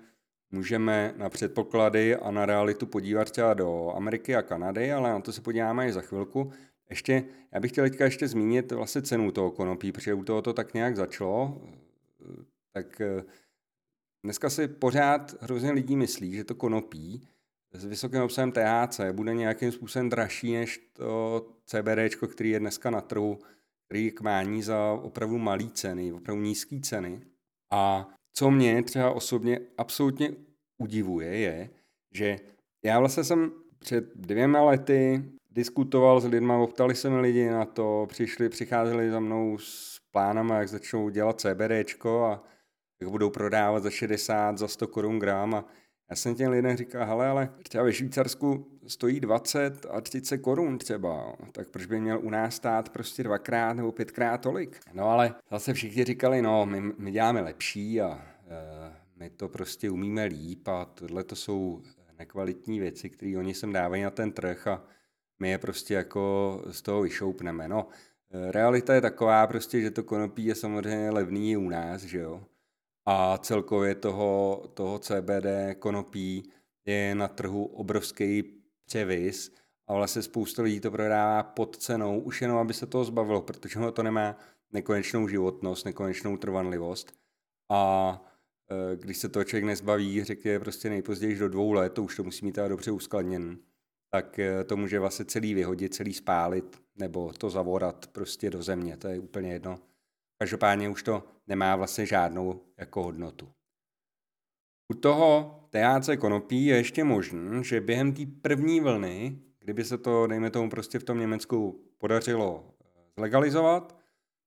můžeme 0.51 1.13
na 1.17 1.29
předpoklady 1.29 2.15
a 2.15 2.31
na 2.31 2.45
realitu 2.45 2.85
podívat 2.85 3.31
třeba 3.31 3.53
do 3.53 3.93
Ameriky 3.95 4.35
a 4.35 4.41
Kanady, 4.41 4.91
ale 4.91 5.09
na 5.09 5.19
to 5.19 5.31
se 5.31 5.41
podíváme 5.41 5.87
i 5.87 5.93
za 5.93 6.01
chvilku. 6.01 6.51
Ještě, 6.89 7.23
já 7.51 7.59
bych 7.59 7.71
chtěl 7.71 7.85
teďka 7.85 8.05
ještě 8.05 8.27
zmínit 8.27 8.71
vlastně 8.71 9.01
cenu 9.01 9.31
toho 9.31 9.51
konopí, 9.51 9.91
protože 9.91 10.13
u 10.13 10.23
toho 10.23 10.41
to 10.41 10.53
tak 10.53 10.73
nějak 10.73 10.95
začalo 10.95 11.61
tak 12.75 13.01
eh, 13.01 13.23
dneska 14.23 14.49
si 14.49 14.67
pořád 14.67 15.41
hrozně 15.41 15.71
lidí 15.71 15.95
myslí, 15.95 16.35
že 16.35 16.43
to 16.43 16.55
konopí 16.55 17.27
s 17.77 17.85
vysokým 17.85 18.21
obsahem 18.21 18.51
THC 18.51 18.99
bude 19.11 19.33
nějakým 19.33 19.71
způsobem 19.71 20.09
dražší 20.09 20.53
než 20.53 20.89
to 20.93 21.45
CBD, 21.65 22.15
který 22.33 22.49
je 22.49 22.59
dneska 22.59 22.89
na 22.89 23.01
trhu, 23.01 23.39
který 23.85 24.11
kmání 24.11 24.63
za 24.63 24.91
opravdu 25.01 25.37
malé 25.37 25.69
ceny, 25.73 26.13
opravdu 26.13 26.43
nízké 26.43 26.79
ceny. 26.79 27.21
A 27.71 28.09
co 28.33 28.51
mě 28.51 28.83
třeba 28.83 29.11
osobně 29.11 29.59
absolutně 29.77 30.31
udivuje, 30.77 31.37
je, 31.37 31.69
že 32.11 32.39
já 32.83 32.99
vlastně 32.99 33.23
jsem 33.23 33.51
před 33.79 34.05
dvěma 34.15 34.61
lety 34.61 35.23
diskutoval 35.51 36.21
s 36.21 36.25
lidmi, 36.25 36.53
optali 36.53 36.95
se 36.95 37.09
mi 37.09 37.19
lidi 37.19 37.49
na 37.49 37.65
to, 37.65 38.05
přišli, 38.09 38.49
přicházeli 38.49 39.11
za 39.11 39.19
mnou 39.19 39.57
s 39.57 39.99
plánama, 40.11 40.57
jak 40.57 40.69
začnou 40.69 41.09
dělat 41.09 41.41
CBDčko 41.41 42.23
a 42.25 42.43
jak 43.01 43.09
budou 43.09 43.29
prodávat 43.29 43.83
za 43.83 43.89
60, 43.89 44.57
za 44.57 44.67
100 44.67 44.87
korun 44.87 45.19
gram 45.19 45.55
a 45.55 45.65
já 46.09 46.15
jsem 46.15 46.35
těm 46.35 46.51
lidem 46.51 46.77
říkal, 46.77 47.05
hele, 47.05 47.27
ale 47.27 47.49
třeba 47.63 47.83
ve 47.83 47.93
Švýcarsku 47.93 48.67
stojí 48.87 49.19
20 49.19 49.85
a 49.89 50.01
30 50.01 50.37
korun 50.37 50.77
třeba, 50.77 51.35
tak 51.51 51.69
proč 51.69 51.85
by 51.85 51.99
měl 51.99 52.19
u 52.19 52.29
nás 52.29 52.55
stát 52.55 52.89
prostě 52.89 53.23
dvakrát 53.23 53.73
nebo 53.73 53.91
pětkrát 53.91 54.41
tolik? 54.41 54.79
No 54.93 55.09
ale 55.09 55.35
zase 55.51 55.73
všichni 55.73 56.03
říkali, 56.03 56.41
no, 56.41 56.65
my, 56.65 56.81
my 56.97 57.11
děláme 57.11 57.41
lepší 57.41 58.01
a 58.01 58.21
e, 58.47 58.93
my 59.15 59.29
to 59.29 59.49
prostě 59.49 59.89
umíme 59.89 60.25
líp 60.25 60.67
a 60.67 60.85
tohle 60.85 61.23
to 61.23 61.35
jsou 61.35 61.81
nekvalitní 62.19 62.79
věci, 62.79 63.09
které 63.09 63.37
oni 63.37 63.53
sem 63.53 63.73
dávají 63.73 64.03
na 64.03 64.09
ten 64.09 64.31
trh 64.31 64.67
a 64.67 64.83
my 65.39 65.49
je 65.49 65.57
prostě 65.57 65.93
jako 65.93 66.61
z 66.69 66.81
toho 66.81 67.01
vyšoupneme. 67.01 67.67
No, 67.67 67.87
e, 68.31 68.51
realita 68.51 68.93
je 68.93 69.01
taková 69.01 69.47
prostě, 69.47 69.81
že 69.81 69.91
to 69.91 70.03
konopí 70.03 70.45
je 70.45 70.55
samozřejmě 70.55 71.11
levný 71.11 71.57
u 71.57 71.69
nás, 71.69 72.01
že 72.01 72.19
jo 72.19 72.43
a 73.05 73.37
celkově 73.37 73.95
toho, 73.95 74.63
toho 74.73 74.99
CBD 74.99 75.75
konopí 75.79 76.49
je 76.85 77.15
na 77.15 77.27
trhu 77.27 77.65
obrovský 77.65 78.43
převis 78.85 79.55
a 79.87 79.93
vlastně 79.93 80.21
spousta 80.21 80.61
lidí 80.61 80.79
to 80.79 80.91
prodává 80.91 81.43
pod 81.43 81.77
cenou, 81.77 82.19
už 82.19 82.41
jenom 82.41 82.57
aby 82.57 82.73
se 82.73 82.85
toho 82.85 83.05
zbavilo, 83.05 83.41
protože 83.41 83.79
to 83.93 84.03
nemá 84.03 84.37
nekonečnou 84.71 85.27
životnost, 85.27 85.85
nekonečnou 85.85 86.37
trvanlivost 86.37 87.13
a 87.71 88.21
e, 88.71 88.95
když 88.95 89.17
se 89.17 89.29
toho 89.29 89.43
člověk 89.43 89.65
nezbaví, 89.65 90.23
řekně 90.23 90.59
prostě 90.59 90.89
nejpozději 90.89 91.37
do 91.37 91.49
dvou 91.49 91.71
let, 91.71 91.93
to 91.93 92.03
už 92.03 92.15
to 92.15 92.23
musí 92.23 92.45
mít 92.45 92.51
teda 92.51 92.67
dobře 92.67 92.91
uskladněn, 92.91 93.57
tak 94.11 94.39
e, 94.39 94.63
to 94.63 94.77
může 94.77 94.99
vlastně 94.99 95.25
celý 95.25 95.53
vyhodit, 95.53 95.93
celý 95.93 96.13
spálit 96.13 96.81
nebo 96.95 97.33
to 97.33 97.49
zavorat 97.49 98.07
prostě 98.07 98.49
do 98.49 98.63
země, 98.63 98.97
to 98.97 99.07
je 99.07 99.19
úplně 99.19 99.53
jedno. 99.53 99.79
Každopádně 100.37 100.89
už 100.89 101.03
to 101.03 101.23
nemá 101.47 101.75
vlastně 101.75 102.05
žádnou 102.05 102.61
jako 102.77 103.03
hodnotu. 103.03 103.51
U 104.93 104.95
toho 104.95 105.59
THC 105.69 106.09
konopí 106.19 106.65
je 106.65 106.75
ještě 106.75 107.03
možný, 107.03 107.63
že 107.63 107.81
během 107.81 108.13
té 108.13 108.21
první 108.41 108.79
vlny, 108.79 109.39
kdyby 109.59 109.83
se 109.83 109.97
to, 109.97 110.27
dejme 110.27 110.49
tomu, 110.49 110.69
prostě 110.69 110.99
v 110.99 111.03
tom 111.03 111.19
Německu 111.19 111.85
podařilo 111.97 112.75
zlegalizovat, 113.17 113.97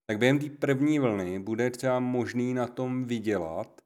tak 0.06 0.18
během 0.18 0.38
té 0.38 0.50
první 0.50 0.98
vlny 0.98 1.38
bude 1.38 1.70
třeba 1.70 2.00
možný 2.00 2.54
na 2.54 2.66
tom 2.66 3.04
vydělat 3.04 3.80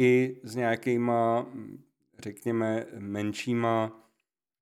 i 0.00 0.40
s 0.42 0.56
nějakýma, 0.56 1.46
řekněme, 2.18 2.86
menšíma 2.98 3.92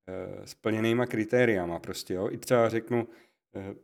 e, 0.09 0.47
splněnýma 0.47 1.07
kritériama 1.07 1.79
prostě, 1.79 2.15
jo. 2.15 2.31
I 2.31 2.39
třeba 2.39 2.69
řeknu, 2.69 3.09
e, 3.57 3.75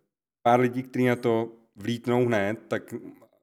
pár 0.43 0.61
lidí, 0.61 0.83
kteří 0.83 1.07
na 1.07 1.17
to 1.17 1.53
vlítnou 1.79 2.27
hned, 2.27 2.59
tak 2.69 2.95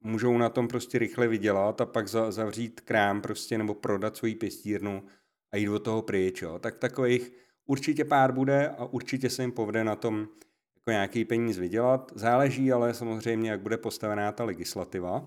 můžou 0.01 0.37
na 0.37 0.49
tom 0.49 0.67
prostě 0.67 0.99
rychle 0.99 1.27
vydělat 1.27 1.81
a 1.81 1.85
pak 1.85 2.07
za, 2.07 2.31
zavřít 2.31 2.81
krám 2.81 3.21
prostě 3.21 3.57
nebo 3.57 3.73
prodat 3.73 4.17
svoji 4.17 4.35
pěstírnu 4.35 5.03
a 5.51 5.57
jít 5.57 5.69
od 5.69 5.79
toho 5.79 6.01
pryč, 6.01 6.41
jo. 6.41 6.59
Tak 6.59 6.77
takových 6.77 7.31
určitě 7.65 8.05
pár 8.05 8.31
bude 8.31 8.69
a 8.69 8.85
určitě 8.85 9.29
se 9.29 9.43
jim 9.43 9.51
povede 9.51 9.83
na 9.83 9.95
tom 9.95 10.27
jako 10.75 10.91
nějaký 10.91 11.25
peníz 11.25 11.57
vydělat. 11.57 12.11
Záleží 12.15 12.71
ale 12.71 12.93
samozřejmě, 12.93 13.49
jak 13.49 13.61
bude 13.61 13.77
postavená 13.77 14.31
ta 14.31 14.43
legislativa. 14.43 15.19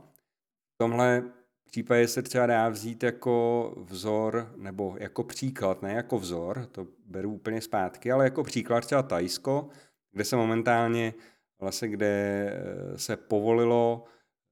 V 0.75 0.79
tomhle 0.79 1.23
případě 1.67 2.09
se 2.09 2.23
třeba 2.23 2.47
dá 2.47 2.69
vzít 2.69 3.03
jako 3.03 3.75
vzor, 3.77 4.53
nebo 4.57 4.97
jako 4.99 5.23
příklad, 5.23 5.83
ne 5.83 5.93
jako 5.93 6.19
vzor, 6.19 6.67
to 6.73 6.87
beru 7.07 7.33
úplně 7.33 7.61
zpátky, 7.61 8.13
ale 8.13 8.25
jako 8.25 8.45
příklad 8.45 8.87
třeba 8.87 9.03
Tajsko, 9.03 9.69
kde 10.13 10.25
se 10.25 10.37
momentálně, 10.37 11.15
vlastně 11.61 11.89
kde 11.89 12.07
eh, 12.53 12.99
se 12.99 13.17
povolilo 13.17 14.05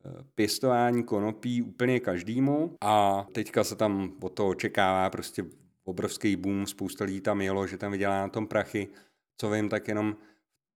eh, 0.04 0.25
pěstování 0.34 1.04
konopí 1.04 1.62
úplně 1.62 2.00
každému 2.00 2.76
a 2.80 3.26
teďka 3.32 3.64
se 3.64 3.76
tam 3.76 4.12
o 4.22 4.28
to 4.28 4.48
očekává 4.48 5.10
prostě 5.10 5.44
obrovský 5.84 6.36
boom, 6.36 6.66
spousta 6.66 7.04
lidí 7.04 7.20
tam 7.20 7.40
jelo, 7.40 7.66
že 7.66 7.78
tam 7.78 7.92
vydělá 7.92 8.20
na 8.20 8.28
tom 8.28 8.46
prachy, 8.46 8.88
co 9.36 9.50
vím, 9.50 9.68
tak 9.68 9.88
jenom 9.88 10.16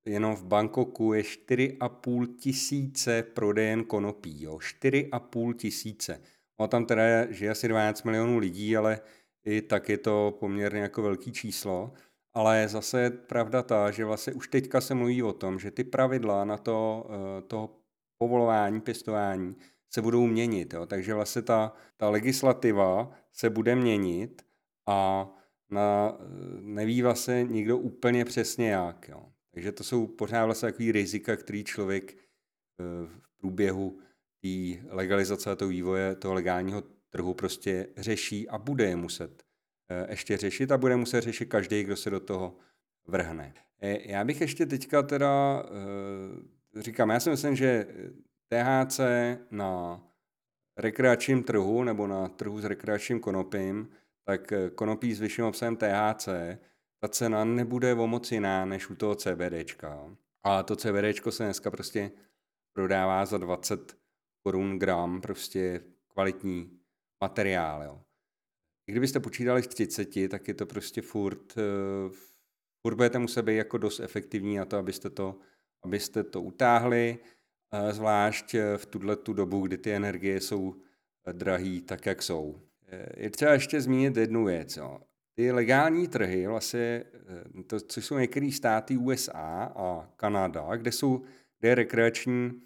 jenom 0.04 0.37
v 0.37 0.44
Bangkoku 0.44 1.12
je 1.12 1.22
4,5 1.22 2.37
tisíce 2.37 3.22
prodejen 3.22 3.84
konopí. 3.84 4.42
Jo? 4.42 4.56
4,5 4.56 5.54
tisíce. 5.54 6.20
No 6.60 6.68
tam 6.68 6.87
teda 6.87 7.02
je, 7.02 7.50
asi 7.50 7.68
12 7.68 8.02
milionů 8.02 8.38
lidí, 8.38 8.76
ale 8.76 9.00
i 9.44 9.62
tak 9.62 9.88
je 9.88 9.99
to 9.99 10.37
poměrně 10.40 10.80
jako 10.80 11.02
velký 11.02 11.32
číslo. 11.32 11.92
Ale 12.34 12.68
zase 12.68 13.00
je 13.00 13.10
pravda 13.10 13.62
ta, 13.62 13.90
že 13.90 14.04
vlastně 14.04 14.32
už 14.32 14.49
teďka 14.49 14.80
se 14.80 14.94
mluví 14.94 15.22
o 15.22 15.32
tom, 15.32 15.58
že 15.58 15.70
ty 15.70 15.84
pravidla 15.84 16.44
na 16.44 16.56
to, 16.56 17.10
eh, 17.10 17.42
to 17.42 17.76
povolování, 18.18 18.80
pěstování 18.80 19.56
se 19.92 20.02
budou 20.02 20.26
měnit. 20.26 20.72
Jo? 20.72 20.87
Takže 20.87 21.14
vlastně 21.14 21.42
ta, 21.42 21.72
ta 21.96 22.10
legislativa 22.10 23.12
se 23.32 23.50
bude 23.50 23.76
měnit 23.76 24.42
a 24.87 25.28
na, 25.70 26.18
neví 26.60 27.02
vlastně 27.02 27.44
nikdo 27.44 27.78
úplně 27.78 28.25
přesně 28.25 28.70
jak. 28.70 29.08
Jo? 29.08 29.26
Takže 29.54 29.72
to 29.72 29.84
jsou 29.84 30.06
pořád 30.06 30.44
vlastně 30.44 30.68
takový 30.68 30.92
rizika, 30.92 31.37
který 31.37 31.64
člověk 31.64 32.14
eh, 32.14 32.16
v 33.06 33.38
průběhu 33.40 33.99
té 34.42 34.49
legalizace 34.94 35.50
a 35.50 35.56
toho 35.56 35.68
vývoje 35.68 36.16
toho 36.16 36.34
legálního 36.34 36.82
trhu 37.10 37.34
prostě 37.34 37.87
řeší 37.96 38.49
a 38.49 38.58
bude 38.58 38.84
je 38.84 38.96
muset 38.96 39.42
eh, 39.42 39.50
ještě 40.09 40.37
řešit 40.37 40.73
a 40.73 40.78
bude 40.78 40.97
muset 40.97 41.20
řešit 41.20 41.47
každý, 41.47 41.82
kdo 41.82 41.97
se 41.97 42.11
do 42.11 42.20
toho 42.20 42.56
vrhne. 43.06 43.54
Eh, 43.82 44.11
já 44.11 44.25
bych 44.25 44.40
ještě 44.40 44.66
teďka 44.66 45.02
teda, 45.02 45.64
říkám, 46.76 47.11
já 47.11 47.20
si 47.20 47.30
myslím, 47.30 47.56
že 47.56 47.87
THC 48.49 49.00
na 49.50 50.02
rekreačním 50.76 51.42
trhu 51.42 51.85
nebo 51.85 52.06
na 52.06 52.28
trhu 52.28 52.61
s 52.61 52.64
rekreačním 52.64 53.20
konopím, 53.20 53.88
tak 54.25 54.52
konopí 54.75 55.14
s 55.14 55.20
vyšším 55.20 55.44
obsahem 55.44 55.76
THC 55.76 56.28
ta 57.00 57.09
cena 57.09 57.44
nebude 57.44 57.94
o 57.94 58.07
moc 58.07 58.33
jiná 58.33 58.64
než 58.64 58.90
u 58.90 58.94
toho 58.94 59.14
CBDčka. 59.14 60.16
A 60.42 60.62
to 60.62 60.76
CBDčko 60.76 61.33
se 61.33 61.44
dneska 61.44 61.70
prostě 61.70 62.11
prodává 62.72 63.26
za 63.26 63.38
20 63.38 63.96
korun 64.42 64.79
gram, 64.79 65.20
prostě 65.20 65.81
kvalitní 66.09 66.81
materiál. 67.20 67.83
Jo. 67.83 68.03
Kdybyste 68.90 69.20
počítali 69.20 69.62
v 69.62 69.66
30, 69.66 70.29
tak 70.29 70.48
je 70.48 70.55
to 70.55 70.66
prostě 70.66 71.03
furt, 71.03 71.57
uh, 71.57 72.12
furt 72.83 72.94
budete 72.94 73.18
muset 73.18 73.42
být 73.42 73.57
jako 73.57 73.79
dost 73.79 74.00
efektivní 74.00 74.57
na 74.57 74.64
to, 74.64 74.76
abyste 74.76 75.11
to, 75.11 75.38
abyste 75.83 76.24
to 76.24 76.42
utáhli, 76.42 77.18
uh, 77.72 77.92
zvlášť 77.92 78.55
eh, 78.55 78.79
v 78.79 78.87
tuhle 78.87 79.16
tu 79.16 79.33
dobu, 79.33 79.66
kdy 79.66 79.79
ty 79.79 79.92
energie 79.92 80.40
jsou 80.40 80.74
drahý 81.33 81.83
tak, 81.83 82.07
jak 82.07 82.22
jsou. 82.22 82.61
Je 83.16 83.31
třeba 83.31 83.53
ještě 83.53 83.81
zmínit 83.81 84.16
jednu 84.16 84.44
věc. 84.44 84.76
Jo 84.76 85.00
ty 85.40 85.53
legální 85.53 86.09
trhy, 86.09 86.46
vlastně, 86.46 87.05
eh, 87.61 87.62
to, 87.66 87.81
což 87.81 88.05
jsou 88.05 88.18
některé 88.18 88.53
státy 88.53 88.96
USA 88.96 89.72
a 89.76 90.11
Kanada, 90.16 90.76
kde 90.76 90.92
jsou 90.92 91.22
kde 91.59 91.68
je 91.68 91.74
rekreační 91.74 92.62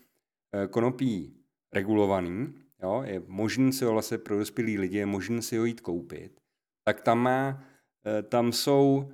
eh, 0.53 0.69
konopí 0.69 1.37
regulovaný, 1.73 2.55
jo, 2.85 3.03
je 3.07 3.23
možný 3.27 3.73
si 3.73 3.85
ho 3.85 3.93
vlastně 3.93 4.19
pro 4.19 4.39
dospělý 4.39 4.79
lidi, 4.79 4.99
je 4.99 5.07
možný 5.07 5.43
si 5.43 5.57
ho 5.57 5.65
jít 5.65 5.81
koupit, 5.81 6.41
tak 6.85 7.01
tam 7.01 7.19
má, 7.19 7.65
eh, 8.07 8.23
tam 8.23 8.53
jsou 8.53 9.13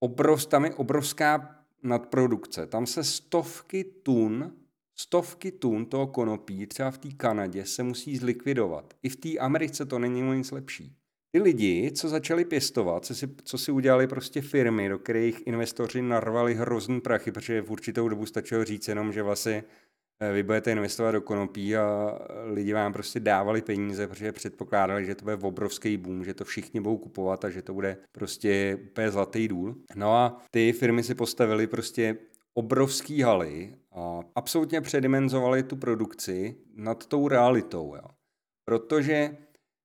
obrov, 0.00 0.46
tam 0.46 0.64
je 0.64 0.74
obrovská 0.74 1.56
nadprodukce. 1.82 2.66
Tam 2.66 2.86
se 2.86 3.04
stovky 3.04 3.84
tun, 3.84 4.52
stovky 4.94 5.52
tun 5.52 5.86
toho 5.86 6.06
konopí, 6.06 6.66
třeba 6.66 6.90
v 6.90 6.98
té 6.98 7.08
Kanadě, 7.08 7.64
se 7.64 7.82
musí 7.82 8.16
zlikvidovat. 8.16 8.94
I 9.02 9.08
v 9.08 9.16
té 9.16 9.38
Americe 9.38 9.86
to 9.86 9.98
není 9.98 10.22
nic 10.22 10.50
lepší. 10.50 10.96
Ty 11.30 11.42
lidi, 11.42 11.92
co 11.92 12.08
začali 12.08 12.44
pěstovat, 12.44 13.04
co 13.04 13.14
si, 13.14 13.28
co 13.44 13.58
si 13.58 13.72
udělali 13.72 14.06
prostě 14.06 14.40
firmy, 14.40 14.88
do 14.88 14.98
kterých 14.98 15.46
investoři 15.46 16.02
narvali 16.02 16.54
hrozný 16.54 17.00
prachy, 17.00 17.32
protože 17.32 17.62
v 17.62 17.70
určitou 17.70 18.08
dobu 18.08 18.26
stačilo 18.26 18.64
říct 18.64 18.88
jenom, 18.88 19.12
že 19.12 19.22
vlastně 19.22 19.64
vy 20.32 20.42
budete 20.42 20.72
investovat 20.72 21.10
do 21.12 21.20
konopí 21.20 21.76
a 21.76 22.18
lidi 22.44 22.72
vám 22.72 22.92
prostě 22.92 23.20
dávali 23.20 23.62
peníze, 23.62 24.06
protože 24.06 24.32
předpokládali, 24.32 25.04
že 25.04 25.14
to 25.14 25.24
bude 25.24 25.36
obrovský 25.36 25.96
boom, 25.96 26.24
že 26.24 26.34
to 26.34 26.44
všichni 26.44 26.80
budou 26.80 26.96
kupovat 26.96 27.44
a 27.44 27.50
že 27.50 27.62
to 27.62 27.74
bude 27.74 27.96
prostě 28.12 28.78
úplně 28.90 29.10
zlatý 29.10 29.48
důl. 29.48 29.76
No 29.94 30.14
a 30.14 30.42
ty 30.50 30.72
firmy 30.72 31.02
si 31.02 31.14
postavili 31.14 31.66
prostě 31.66 32.16
obrovský 32.54 33.22
haly 33.22 33.74
a 33.92 34.20
absolutně 34.34 34.80
předimenzovali 34.80 35.62
tu 35.62 35.76
produkci 35.76 36.56
nad 36.74 37.06
tou 37.06 37.28
realitou. 37.28 37.94
Jo. 37.94 38.08
Protože 38.64 39.36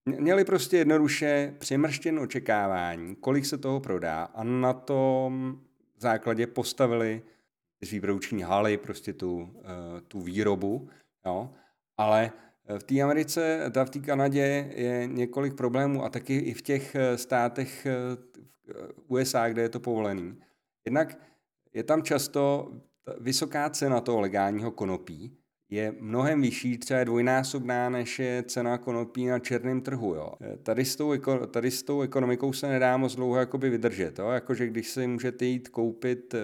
Měli 0.05 0.45
prostě 0.45 0.77
jednoduše 0.77 1.55
přemrštěn 1.59 2.19
očekávání, 2.19 3.15
kolik 3.15 3.45
se 3.45 3.57
toho 3.57 3.79
prodá 3.79 4.23
a 4.23 4.43
na 4.43 4.73
tom 4.73 5.59
základě 5.97 6.47
postavili 6.47 7.21
svý 7.85 8.01
produkční 8.01 8.41
haly, 8.41 8.77
prostě 8.77 9.13
tu, 9.13 9.53
eh, 9.63 10.01
tu 10.01 10.21
výrobu, 10.21 10.89
jo. 11.25 11.53
Ale 11.97 12.31
eh, 12.65 12.79
v 12.79 12.83
té 12.83 13.01
Americe, 13.01 13.71
ta 13.73 13.85
v 13.85 13.89
té 13.89 13.99
Kanadě 13.99 14.71
je 14.75 15.07
několik 15.07 15.53
problémů 15.53 16.03
a 16.03 16.09
taky 16.09 16.37
i 16.37 16.53
v 16.53 16.61
těch 16.61 16.95
eh, 16.95 17.17
státech 17.17 17.87
USA, 19.07 19.49
kde 19.49 19.61
je 19.61 19.69
to 19.69 19.79
povolený. 19.79 20.37
Jednak 20.85 21.17
je 21.73 21.83
tam 21.83 22.03
často 22.03 22.71
vysoká 23.19 23.69
cena 23.69 24.01
toho 24.01 24.19
legálního 24.19 24.71
konopí, 24.71 25.37
je 25.71 25.95
mnohem 25.99 26.41
vyšší, 26.41 26.77
třeba 26.77 27.03
dvojnásobná, 27.03 27.89
než 27.89 28.19
je 28.19 28.43
cena 28.47 28.77
konopí 28.77 29.25
na 29.25 29.39
černém 29.39 29.81
trhu. 29.81 30.15
Jo. 30.15 30.33
Tady, 30.63 30.85
s 30.85 30.95
tou, 30.95 31.13
tady 31.47 31.71
s 31.71 31.83
tou 31.83 32.01
ekonomikou 32.01 32.53
se 32.53 32.67
nedá 32.67 32.97
moc 32.97 33.15
dlouho 33.15 33.35
jakoby 33.35 33.69
vydržet. 33.69 34.19
Jo. 34.19 34.29
Jakože 34.29 34.67
když 34.67 34.89
si 34.89 35.07
můžete 35.07 35.45
jít 35.45 35.69
koupit 35.69 36.33
e, 36.33 36.39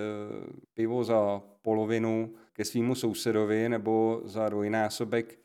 pivo 0.73 1.03
za 1.03 1.41
polovinu 1.61 2.33
ke 2.53 2.65
svýmu 2.65 2.95
sousedovi 2.95 3.69
nebo 3.69 4.21
za 4.25 4.49
dvojnásobek 4.49 5.39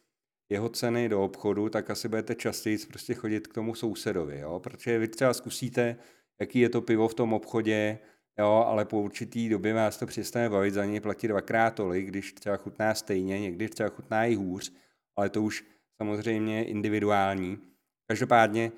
jeho 0.49 0.69
ceny 0.69 1.09
do 1.09 1.25
obchodu, 1.25 1.69
tak 1.69 1.91
asi 1.91 2.09
budete 2.09 2.35
častěji 2.35 2.79
prostě 2.89 3.15
chodit 3.15 3.47
k 3.47 3.55
tomu 3.55 3.75
sousedovi. 3.75 4.39
Jo. 4.39 4.61
Protože 4.61 4.99
vy 4.99 5.09
třeba 5.09 5.35
zkusíte, 5.35 5.97
jaký 6.41 6.59
je 6.59 6.69
to 6.69 6.81
pivo 6.81 7.09
v 7.09 7.15
tom 7.15 7.33
obchodě, 7.33 7.99
jo, 8.39 8.65
ale 8.67 8.85
po 8.85 9.03
určitý 9.03 9.49
době 9.49 9.75
vás 9.75 9.97
to 9.97 10.07
přestane 10.07 10.51
bavit, 10.51 10.75
za 10.75 10.85
něj 10.85 11.01
platit 11.01 11.29
dvakrát 11.29 11.75
tolik, 11.75 12.07
když 12.07 12.33
třeba 12.33 12.57
chutná 12.57 12.95
stejně, 12.95 13.41
někdy 13.41 13.69
třeba 13.69 13.89
chutná 13.89 14.25
i 14.25 14.35
hůř, 14.35 14.73
ale 15.17 15.29
to 15.29 15.43
už 15.43 15.65
samozřejmě 15.97 16.65
individuální. 16.65 17.59
Každopádně 18.09 18.73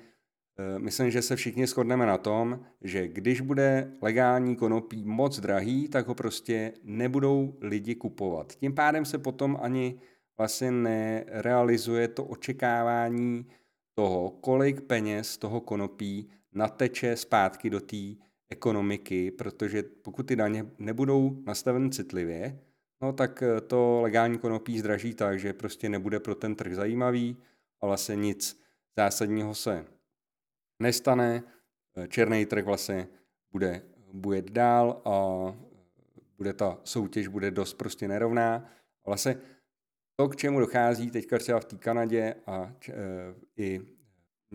eh, 0.59 0.79
myslím, 0.79 1.11
že 1.11 1.21
se 1.21 1.35
všichni 1.35 1.67
shodneme 1.67 2.05
na 2.05 2.17
tom, 2.17 2.59
že 2.81 3.07
když 3.07 3.41
bude 3.41 3.91
legální 4.01 4.55
konopí 4.55 5.03
moc 5.05 5.39
drahý, 5.39 5.87
tak 5.87 6.07
ho 6.07 6.15
prostě 6.15 6.73
nebudou 6.83 7.57
lidi 7.61 7.95
kupovat. 7.95 8.55
Tím 8.55 8.75
pádem 8.75 9.05
se 9.05 9.17
potom 9.17 9.57
ani 9.61 9.99
vlastně 10.37 10.71
nerealizuje 10.71 12.07
to 12.07 12.23
očekávání 12.23 13.45
toho, 13.93 14.29
kolik 14.29 14.81
peněz 14.81 15.37
toho 15.37 15.61
konopí 15.61 16.29
nateče 16.53 17.15
zpátky 17.15 17.69
do 17.69 17.79
té 17.79 18.24
ekonomiky, 18.49 19.31
protože 19.31 19.83
pokud 19.83 20.23
ty 20.23 20.35
daně 20.35 20.65
nebudou 20.77 21.43
nastaveny 21.45 21.89
citlivě, 21.89 22.59
no 23.01 23.13
tak 23.13 23.43
eh, 23.43 23.61
to 23.61 23.99
legální 24.01 24.37
konopí 24.37 24.79
zdraží 24.79 25.13
tak, 25.13 25.39
že 25.39 25.53
prostě 25.53 25.89
nebude 25.89 26.19
pro 26.19 26.35
ten 26.35 26.55
trh 26.55 26.75
zajímavý 26.75 27.37
a 27.81 27.85
vlastně 27.85 28.15
nic 28.15 28.61
zásadního 28.97 29.55
se 29.55 29.85
nestane, 30.79 31.43
černý 32.07 32.45
trh 32.45 32.65
vlastně 32.65 33.07
bude 33.51 33.81
bujet 34.13 34.51
dál 34.51 35.01
a 35.05 35.15
bude 36.37 36.53
ta 36.53 36.79
soutěž 36.83 37.27
bude 37.27 37.51
dost 37.51 37.73
prostě 37.73 38.07
nerovná. 38.07 38.69
Vlastně 39.05 39.37
to, 40.15 40.29
k 40.29 40.35
čemu 40.35 40.59
dochází 40.59 41.11
teďka 41.11 41.37
třeba 41.37 41.59
v 41.59 41.65
té 41.65 41.77
Kanadě 41.77 42.35
a 42.47 42.73
i 43.57 43.81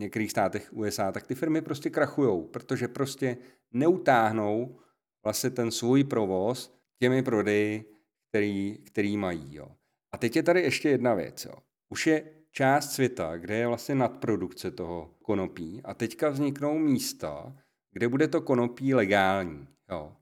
některých 0.01 0.31
státech 0.31 0.73
USA, 0.73 1.13
tak 1.13 1.27
ty 1.27 1.35
firmy 1.35 1.63
prostě 1.63 1.91
krachujou, 1.91 2.47
protože 2.47 2.89
prostě 2.89 3.37
neutáhnou 3.73 4.79
vlastně 5.25 5.51
ten 5.51 5.71
svůj 5.71 6.05
provoz 6.05 6.75
těmi 6.99 7.23
prodeji, 7.23 7.95
který, 8.29 8.79
který 8.85 9.17
mají. 9.17 9.55
Jo. 9.55 9.69
A 10.13 10.19
teď 10.19 10.37
je 10.37 10.43
tady 10.43 10.61
ještě 10.63 10.89
jedna 10.89 11.15
věc. 11.15 11.45
Jo. 11.45 11.55
Už 11.89 12.07
je 12.07 12.25
část 12.51 12.93
světa, 12.93 13.37
kde 13.37 13.57
je 13.57 13.67
vlastně 13.67 13.95
nadprodukce 13.95 14.71
toho 14.71 15.15
konopí 15.23 15.81
a 15.85 15.95
teďka 15.95 16.29
vzniknou 16.29 16.79
místa, 16.79 17.57
kde 17.93 18.09
bude 18.09 18.29
to 18.29 18.41
konopí 18.41 18.95
legální. 18.95 19.69
Jo. 19.91 20.17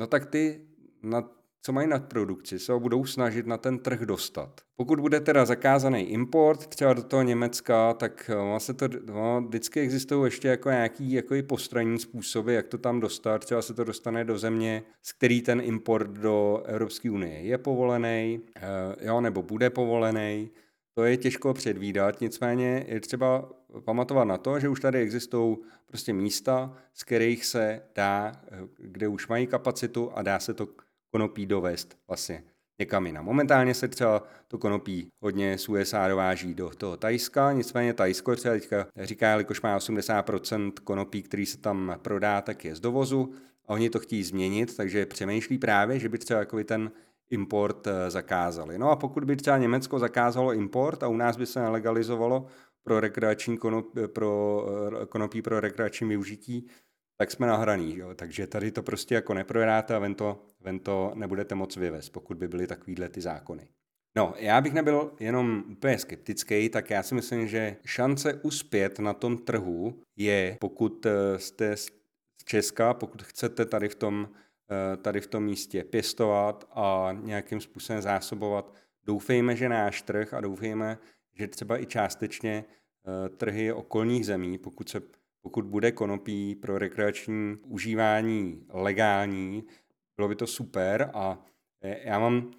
No 0.00 0.06
tak 0.06 0.26
ty 0.26 0.66
nad 1.02 1.41
co 1.62 1.72
mají 1.72 1.88
nadprodukci, 1.88 2.58
se 2.58 2.72
ho 2.72 2.80
budou 2.80 3.04
snažit 3.04 3.46
na 3.46 3.56
ten 3.56 3.78
trh 3.78 4.00
dostat. 4.00 4.60
Pokud 4.76 5.00
bude 5.00 5.20
teda 5.20 5.44
zakázaný 5.44 6.00
import 6.00 6.66
třeba 6.66 6.92
do 6.92 7.02
toho 7.02 7.22
Německa, 7.22 7.94
tak 7.94 8.30
vlastně 8.34 8.74
to, 8.74 8.88
no, 9.06 9.40
vždycky 9.48 9.80
existují 9.80 10.24
ještě 10.24 10.48
jako 10.48 10.70
nějaký 10.70 11.12
jako 11.12 11.34
i 11.34 11.42
postranní 11.42 11.98
způsoby, 11.98 12.54
jak 12.54 12.66
to 12.66 12.78
tam 12.78 13.00
dostat. 13.00 13.44
Třeba 13.44 13.62
se 13.62 13.74
to 13.74 13.84
dostane 13.84 14.24
do 14.24 14.38
země, 14.38 14.82
z 15.02 15.12
který 15.12 15.42
ten 15.42 15.60
import 15.60 16.10
do 16.10 16.62
Evropské 16.66 17.10
unie 17.10 17.40
je 17.40 17.58
povolený, 17.58 18.40
eh, 18.56 19.06
jo, 19.06 19.20
nebo 19.20 19.42
bude 19.42 19.70
povolený. 19.70 20.50
To 20.94 21.04
je 21.04 21.16
těžko 21.16 21.54
předvídat, 21.54 22.20
nicméně 22.20 22.84
je 22.88 23.00
třeba 23.00 23.48
pamatovat 23.84 24.28
na 24.28 24.38
to, 24.38 24.60
že 24.60 24.68
už 24.68 24.80
tady 24.80 25.00
existují 25.00 25.56
prostě 25.86 26.12
místa, 26.12 26.76
z 26.94 27.04
kterých 27.04 27.44
se 27.44 27.82
dá, 27.94 28.32
eh, 28.50 28.58
kde 28.78 29.08
už 29.08 29.28
mají 29.28 29.46
kapacitu 29.46 30.10
a 30.14 30.22
dá 30.22 30.38
se 30.38 30.54
to 30.54 30.68
konopí 31.12 31.46
dovést 31.46 31.98
vlastně 32.08 32.44
někam 32.78 33.06
jinam. 33.06 33.24
Momentálně 33.24 33.74
se 33.74 33.88
třeba 33.88 34.22
to 34.48 34.58
konopí 34.58 35.08
hodně 35.20 35.58
z 35.58 35.68
USA 35.68 36.08
dováží 36.08 36.54
do 36.54 36.70
toho 36.70 36.96
Tajska, 36.96 37.52
nicméně 37.52 37.94
Tajsko 37.94 38.36
třeba 38.36 38.54
teďka 38.54 38.86
říká, 38.96 39.30
jelikož 39.30 39.60
má 39.62 39.78
80% 39.78 40.72
konopí, 40.84 41.22
který 41.22 41.46
se 41.46 41.58
tam 41.58 41.98
prodá, 42.02 42.40
tak 42.40 42.64
je 42.64 42.74
z 42.74 42.80
dovozu 42.80 43.34
a 43.66 43.68
oni 43.68 43.90
to 43.90 43.98
chtějí 43.98 44.22
změnit, 44.22 44.76
takže 44.76 45.06
přemýšlí 45.06 45.58
právě, 45.58 45.98
že 45.98 46.08
by 46.08 46.18
třeba 46.18 46.40
jako 46.40 46.64
ten 46.64 46.90
import 47.30 47.86
eh, 47.86 48.10
zakázali. 48.10 48.78
No 48.78 48.90
a 48.90 48.96
pokud 48.96 49.24
by 49.24 49.36
třeba 49.36 49.58
Německo 49.58 49.98
zakázalo 49.98 50.52
import 50.52 51.02
a 51.02 51.08
u 51.08 51.16
nás 51.16 51.36
by 51.36 51.46
se 51.46 51.60
nelegalizovalo 51.60 52.46
pro 52.82 53.00
rekreační 53.00 53.58
pro, 54.06 54.66
eh, 55.02 55.06
konopí 55.06 55.42
pro 55.42 55.60
rekreační 55.60 56.08
využití, 56.08 56.66
tak 57.16 57.30
jsme 57.30 57.46
nahraný. 57.46 57.96
Jo? 57.98 58.14
Takže 58.14 58.46
tady 58.46 58.72
to 58.72 58.82
prostě 58.82 59.14
jako 59.14 59.34
neprojedáte 59.34 59.94
a 59.94 59.98
ven 59.98 60.14
to, 60.14 60.42
ven 60.60 60.78
to 60.78 61.12
nebudete 61.14 61.54
moc 61.54 61.76
vyvést, 61.76 62.12
pokud 62.12 62.36
by 62.36 62.48
byly 62.48 62.66
takovýhle 62.66 63.08
ty 63.08 63.20
zákony. 63.20 63.68
No, 64.16 64.34
já 64.38 64.60
bych 64.60 64.72
nebyl 64.72 65.12
jenom 65.20 65.64
úplně 65.70 65.98
skeptický, 65.98 66.68
tak 66.68 66.90
já 66.90 67.02
si 67.02 67.14
myslím, 67.14 67.48
že 67.48 67.76
šance 67.84 68.34
uspět 68.34 68.98
na 68.98 69.14
tom 69.14 69.38
trhu 69.38 70.02
je, 70.16 70.56
pokud 70.60 71.06
eh, 71.06 71.38
jste 71.38 71.76
z 71.76 71.90
Česka, 72.44 72.94
pokud 72.94 73.22
chcete 73.22 73.64
tady 73.66 73.88
v 73.88 73.94
tom, 73.94 74.28
eh, 74.70 74.96
tady 74.96 75.20
v 75.20 75.26
tom 75.26 75.44
místě 75.44 75.84
pěstovat 75.84 76.68
a 76.70 77.16
nějakým 77.22 77.60
způsobem 77.60 78.02
zásobovat, 78.02 78.74
doufejme, 79.04 79.56
že 79.56 79.68
náš 79.68 80.02
trh 80.02 80.34
a 80.34 80.40
doufejme, 80.40 80.98
že 81.38 81.48
třeba 81.48 81.82
i 81.82 81.86
částečně 81.86 82.64
eh, 82.64 83.28
trhy 83.28 83.72
okolních 83.72 84.26
zemí, 84.26 84.58
pokud 84.58 84.88
se 84.88 85.02
pokud 85.42 85.64
bude 85.64 85.92
konopí 85.92 86.54
pro 86.54 86.78
rekreační 86.78 87.56
užívání 87.66 88.66
legální, 88.68 89.64
bylo 90.16 90.28
by 90.28 90.34
to 90.34 90.46
super 90.46 91.10
a 91.14 91.46
e, 91.82 92.08
já 92.08 92.18
mám, 92.18 92.50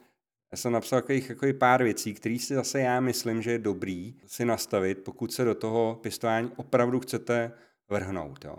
já 0.51 0.57
jsem 0.57 0.71
napsal 0.71 1.01
takových 1.01 1.29
jako 1.29 1.47
pár 1.57 1.83
věcí, 1.83 2.13
které 2.13 2.39
si 2.39 2.55
zase 2.55 2.79
já 2.79 2.99
myslím, 2.99 3.41
že 3.41 3.51
je 3.51 3.59
dobrý 3.59 4.15
si 4.25 4.45
nastavit, 4.45 5.03
pokud 5.03 5.33
se 5.33 5.43
do 5.43 5.55
toho 5.55 5.99
pěstování 6.01 6.51
opravdu 6.55 6.99
chcete 6.99 7.51
vrhnout. 7.89 8.45
Jo. 8.45 8.55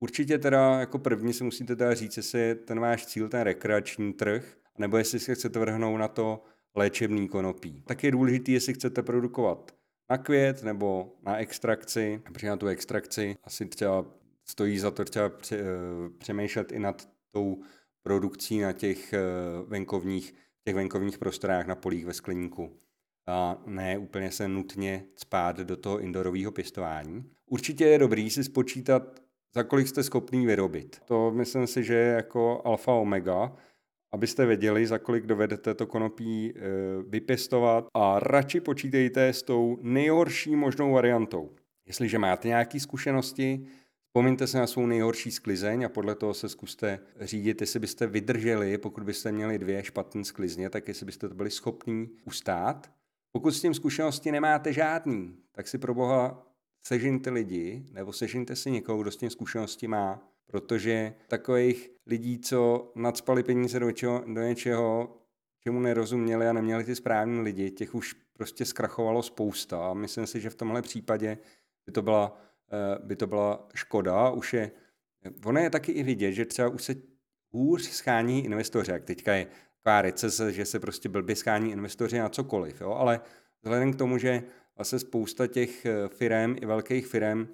Určitě 0.00 0.38
teda 0.38 0.80
jako 0.80 0.98
první 0.98 1.32
si 1.32 1.44
musíte 1.44 1.76
teda 1.76 1.94
říct, 1.94 2.16
jestli 2.16 2.40
je 2.40 2.54
ten 2.54 2.80
váš 2.80 3.06
cíl 3.06 3.28
ten 3.28 3.40
rekreační 3.40 4.12
trh, 4.12 4.56
nebo 4.78 4.96
jestli 4.96 5.20
se 5.20 5.34
chcete 5.34 5.58
vrhnout 5.58 5.98
na 5.98 6.08
to 6.08 6.42
léčebný 6.74 7.28
konopí. 7.28 7.82
Tak 7.86 8.04
je 8.04 8.10
důležité, 8.10 8.52
jestli 8.52 8.74
chcete 8.74 9.02
produkovat 9.02 9.74
na 10.10 10.18
květ 10.18 10.62
nebo 10.62 11.12
na 11.22 11.36
extrakci. 11.36 12.22
Protože 12.24 12.48
na 12.48 12.56
tu 12.56 12.66
extrakci 12.66 13.36
asi 13.44 13.66
třeba 13.66 14.06
stojí 14.44 14.78
za 14.78 14.90
to 14.90 15.04
třeba 15.04 15.30
eh, 15.52 15.58
přemýšlet 16.18 16.72
i 16.72 16.78
nad 16.78 17.08
tou 17.30 17.62
produkcí 18.02 18.60
na 18.60 18.72
těch 18.72 19.12
eh, 19.12 19.20
venkovních, 19.66 20.34
těch 20.64 20.74
venkovních 20.74 21.18
prostorách 21.18 21.66
na 21.66 21.74
polích 21.74 22.06
ve 22.06 22.14
skleníku. 22.14 22.76
A 23.26 23.62
ne 23.66 23.98
úplně 23.98 24.30
se 24.30 24.48
nutně 24.48 25.04
spát 25.16 25.56
do 25.56 25.76
toho 25.76 26.00
indorového 26.00 26.52
pěstování. 26.52 27.30
Určitě 27.46 27.84
je 27.84 27.98
dobrý 27.98 28.30
si 28.30 28.44
spočítat, 28.44 29.20
za 29.54 29.62
kolik 29.62 29.88
jste 29.88 30.02
schopný 30.02 30.46
vyrobit. 30.46 31.00
To 31.04 31.30
myslím 31.30 31.66
si, 31.66 31.84
že 31.84 31.94
je 31.94 32.12
jako 32.12 32.62
alfa 32.64 32.92
omega, 32.92 33.52
abyste 34.12 34.46
věděli, 34.46 34.86
za 34.86 34.98
kolik 34.98 35.26
dovedete 35.26 35.74
to 35.74 35.86
konopí 35.86 36.50
e, 36.50 36.52
vypěstovat 37.08 37.86
a 37.94 38.18
radši 38.18 38.60
počítejte 38.60 39.28
s 39.28 39.42
tou 39.42 39.78
nejhorší 39.82 40.56
možnou 40.56 40.92
variantou. 40.92 41.50
Jestliže 41.86 42.18
máte 42.18 42.48
nějaké 42.48 42.80
zkušenosti, 42.80 43.66
Vzpomeňte 44.10 44.46
se 44.46 44.58
na 44.58 44.66
svou 44.66 44.86
nejhorší 44.86 45.30
sklizeň 45.30 45.84
a 45.84 45.88
podle 45.88 46.14
toho 46.14 46.34
se 46.34 46.48
zkuste 46.48 46.98
řídit, 47.20 47.60
jestli 47.60 47.80
byste 47.80 48.06
vydrželi, 48.06 48.78
pokud 48.78 49.02
byste 49.04 49.32
měli 49.32 49.58
dvě 49.58 49.84
špatné 49.84 50.24
sklizně, 50.24 50.70
tak 50.70 50.88
jestli 50.88 51.06
byste 51.06 51.28
to 51.28 51.34
byli 51.34 51.50
schopní 51.50 52.10
ustát. 52.24 52.90
Pokud 53.32 53.50
s 53.50 53.60
tím 53.60 53.74
zkušenosti 53.74 54.32
nemáte 54.32 54.72
žádný, 54.72 55.36
tak 55.52 55.68
si 55.68 55.78
pro 55.78 55.94
boha 55.94 56.46
sežinte 56.82 57.30
lidi, 57.30 57.86
nebo 57.92 58.12
sežinte 58.12 58.56
si 58.56 58.70
někoho, 58.70 59.02
kdo 59.02 59.10
s 59.10 59.16
tím 59.16 59.30
zkušenosti 59.30 59.88
má 59.88 60.29
protože 60.50 61.14
takových 61.28 61.90
lidí, 62.06 62.38
co 62.38 62.92
nadspali 62.94 63.42
peníze 63.42 63.80
do 63.80 63.86
něčeho, 63.86 64.24
do 64.26 64.40
něčeho, 64.40 65.16
čemu 65.60 65.80
nerozuměli 65.80 66.48
a 66.48 66.52
neměli 66.52 66.84
ty 66.84 66.96
správní 66.96 67.40
lidi, 67.40 67.70
těch 67.70 67.94
už 67.94 68.14
prostě 68.32 68.64
zkrachovalo 68.64 69.22
spousta 69.22 69.90
a 69.90 69.94
myslím 69.94 70.26
si, 70.26 70.40
že 70.40 70.50
v 70.50 70.54
tomhle 70.54 70.82
případě 70.82 71.38
by 71.86 71.92
to 71.92 72.02
byla, 72.02 72.40
eh, 72.72 72.98
by 73.02 73.16
to 73.16 73.26
byla 73.26 73.68
škoda. 73.74 74.30
Už 74.30 74.54
je, 74.54 74.70
ono 75.44 75.60
je 75.60 75.70
taky 75.70 75.92
i 75.92 76.02
vidět, 76.02 76.32
že 76.32 76.44
třeba 76.44 76.68
už 76.68 76.82
se 76.82 76.94
hůř 77.52 77.82
schání 77.82 78.44
investoři, 78.44 78.90
jak 78.90 79.04
teďka 79.04 79.32
je 79.32 79.46
taková 79.82 80.02
recese, 80.02 80.52
že 80.52 80.64
se 80.64 80.80
prostě 80.80 81.08
blbě 81.08 81.36
schání 81.36 81.72
investoři 81.72 82.18
na 82.18 82.28
cokoliv, 82.28 82.80
jo? 82.80 82.90
ale 82.90 83.20
vzhledem 83.62 83.92
k 83.92 83.98
tomu, 83.98 84.18
že 84.18 84.42
vlastně 84.76 84.98
spousta 84.98 85.46
těch 85.46 85.86
eh, 85.86 86.08
firm 86.08 86.56
i 86.62 86.66
velkých 86.66 87.06
firm, 87.06 87.48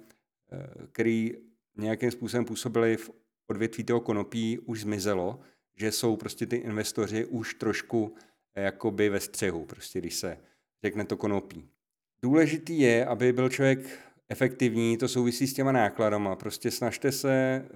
eh, 0.51 0.87
který 0.91 1.46
nějakým 1.81 2.11
způsobem 2.11 2.45
působili 2.45 2.97
v 2.97 3.11
odvětví 3.47 3.83
toho 3.83 3.99
konopí, 3.99 4.59
už 4.59 4.81
zmizelo, 4.81 5.39
že 5.75 5.91
jsou 5.91 6.15
prostě 6.15 6.45
ty 6.45 6.55
investoři 6.55 7.25
už 7.25 7.53
trošku 7.53 8.15
eh, 8.55 8.61
jakoby 8.61 9.09
ve 9.09 9.19
střehu, 9.19 9.65
prostě 9.65 9.99
když 9.99 10.15
se 10.15 10.37
řekne 10.83 11.05
to 11.05 11.17
konopí. 11.17 11.69
Důležitý 12.21 12.79
je, 12.79 13.05
aby 13.05 13.33
byl 13.33 13.49
člověk 13.49 13.99
efektivní, 14.29 14.97
to 14.97 15.07
souvisí 15.07 15.47
s 15.47 15.53
těma 15.53 15.71
nákladama. 15.71 16.35
Prostě 16.35 16.71
snažte 16.71 17.11
se, 17.11 17.31
eh, 17.33 17.69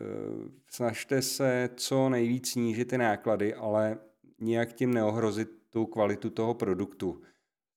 snažte 0.69 1.21
se 1.21 1.69
co 1.75 2.09
nejvíc 2.09 2.51
snížit 2.51 2.85
ty 2.85 2.97
náklady, 2.97 3.53
ale 3.53 3.97
nijak 4.39 4.73
tím 4.73 4.93
neohrozit 4.93 5.49
tu 5.69 5.85
kvalitu 5.85 6.29
toho 6.29 6.53
produktu. 6.53 7.21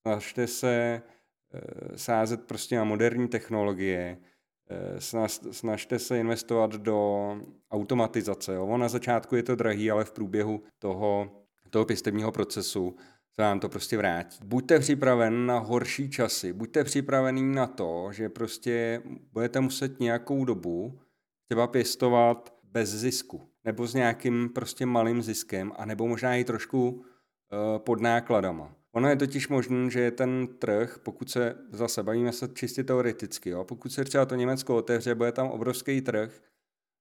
Snažte 0.00 0.46
se 0.46 1.02
eh, 1.54 1.98
sázet 1.98 2.44
prostě 2.44 2.76
na 2.76 2.84
moderní 2.84 3.28
technologie, 3.28 4.18
Eh, 4.70 5.00
snažte 5.50 5.98
se 5.98 6.18
investovat 6.18 6.72
do 6.72 7.30
automatizace. 7.70 8.54
Jo. 8.54 8.76
Na 8.76 8.88
začátku 8.88 9.36
je 9.36 9.42
to 9.42 9.54
drahý, 9.54 9.90
ale 9.90 10.04
v 10.04 10.12
průběhu 10.12 10.62
toho, 10.78 11.30
toho 11.70 11.84
pěstebního 11.84 12.32
procesu 12.32 12.96
se 13.34 13.42
vám 13.42 13.60
to 13.60 13.68
prostě 13.68 13.96
vrátí. 13.96 14.38
Buďte 14.44 14.78
připraven 14.78 15.46
na 15.46 15.58
horší 15.58 16.10
časy, 16.10 16.52
buďte 16.52 16.84
připravený 16.84 17.54
na 17.54 17.66
to, 17.66 18.08
že 18.12 18.28
prostě 18.28 19.02
budete 19.32 19.60
muset 19.60 20.00
nějakou 20.00 20.44
dobu 20.44 21.00
třeba 21.48 21.66
pěstovat 21.66 22.54
bez 22.62 22.90
zisku, 22.90 23.42
nebo 23.64 23.86
s 23.86 23.94
nějakým 23.94 24.48
prostě 24.48 24.86
malým 24.86 25.22
ziskem, 25.22 25.72
a 25.76 25.84
nebo 25.84 26.08
možná 26.08 26.36
i 26.36 26.44
trošku 26.44 26.88
uh, 26.88 27.02
pod 27.78 28.00
nákladama. 28.00 28.74
Ono 28.94 29.08
je 29.08 29.16
totiž 29.16 29.48
možné, 29.48 29.90
že 29.90 30.10
ten 30.10 30.48
trh, 30.58 30.98
pokud 31.02 31.30
se 31.30 31.54
zase 31.70 32.02
bavíme 32.02 32.32
se 32.32 32.48
čistě 32.48 32.84
teoreticky, 32.84 33.50
jo, 33.50 33.64
pokud 33.64 33.92
se 33.92 34.04
třeba 34.04 34.26
to 34.26 34.34
Německo 34.34 34.76
otevře, 34.76 35.14
bude 35.14 35.32
tam 35.32 35.48
obrovský 35.48 36.00
trh, 36.00 36.42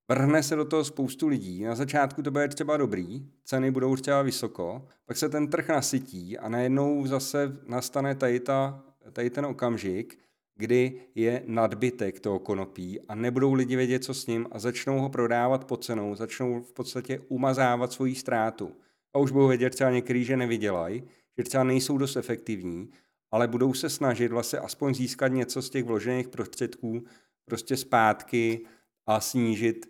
vrhne 0.09 0.43
se 0.43 0.55
do 0.55 0.65
toho 0.65 0.83
spoustu 0.83 1.27
lidí, 1.27 1.63
na 1.63 1.75
začátku 1.75 2.21
to 2.23 2.31
bude 2.31 2.47
třeba 2.47 2.77
dobrý, 2.77 3.27
ceny 3.43 3.71
budou 3.71 3.95
třeba 3.95 4.21
vysoko, 4.21 4.87
pak 5.05 5.17
se 5.17 5.29
ten 5.29 5.47
trh 5.47 5.69
nasytí 5.69 6.37
a 6.37 6.49
najednou 6.49 7.07
zase 7.07 7.57
nastane 7.67 8.15
tady, 8.15 8.39
ta, 8.39 8.83
tady 9.11 9.29
ten 9.29 9.45
okamžik, 9.45 10.19
kdy 10.55 11.01
je 11.15 11.43
nadbytek 11.45 12.19
toho 12.19 12.39
konopí 12.39 12.99
a 13.01 13.15
nebudou 13.15 13.53
lidi 13.53 13.75
vědět, 13.75 14.03
co 14.03 14.13
s 14.13 14.27
ním 14.27 14.47
a 14.51 14.59
začnou 14.59 14.99
ho 14.99 15.09
prodávat 15.09 15.65
pod 15.65 15.83
cenou, 15.83 16.15
začnou 16.15 16.61
v 16.61 16.73
podstatě 16.73 17.19
umazávat 17.27 17.91
svoji 17.91 18.15
ztrátu. 18.15 18.71
A 19.13 19.19
už 19.19 19.31
budou 19.31 19.47
vědět 19.47 19.69
třeba 19.69 19.91
některý, 19.91 20.23
že 20.23 20.37
nevydělají, 20.37 21.03
že 21.37 21.43
třeba 21.43 21.63
nejsou 21.63 21.97
dost 21.97 22.15
efektivní, 22.15 22.89
ale 23.31 23.47
budou 23.47 23.73
se 23.73 23.89
snažit 23.89 24.31
vlastně 24.31 24.59
aspoň 24.59 24.93
získat 24.93 25.27
něco 25.27 25.61
z 25.61 25.69
těch 25.69 25.83
vložených 25.83 26.27
prostředků 26.27 27.03
prostě 27.45 27.77
zpátky 27.77 28.65
a 29.07 29.19
snížit 29.19 29.85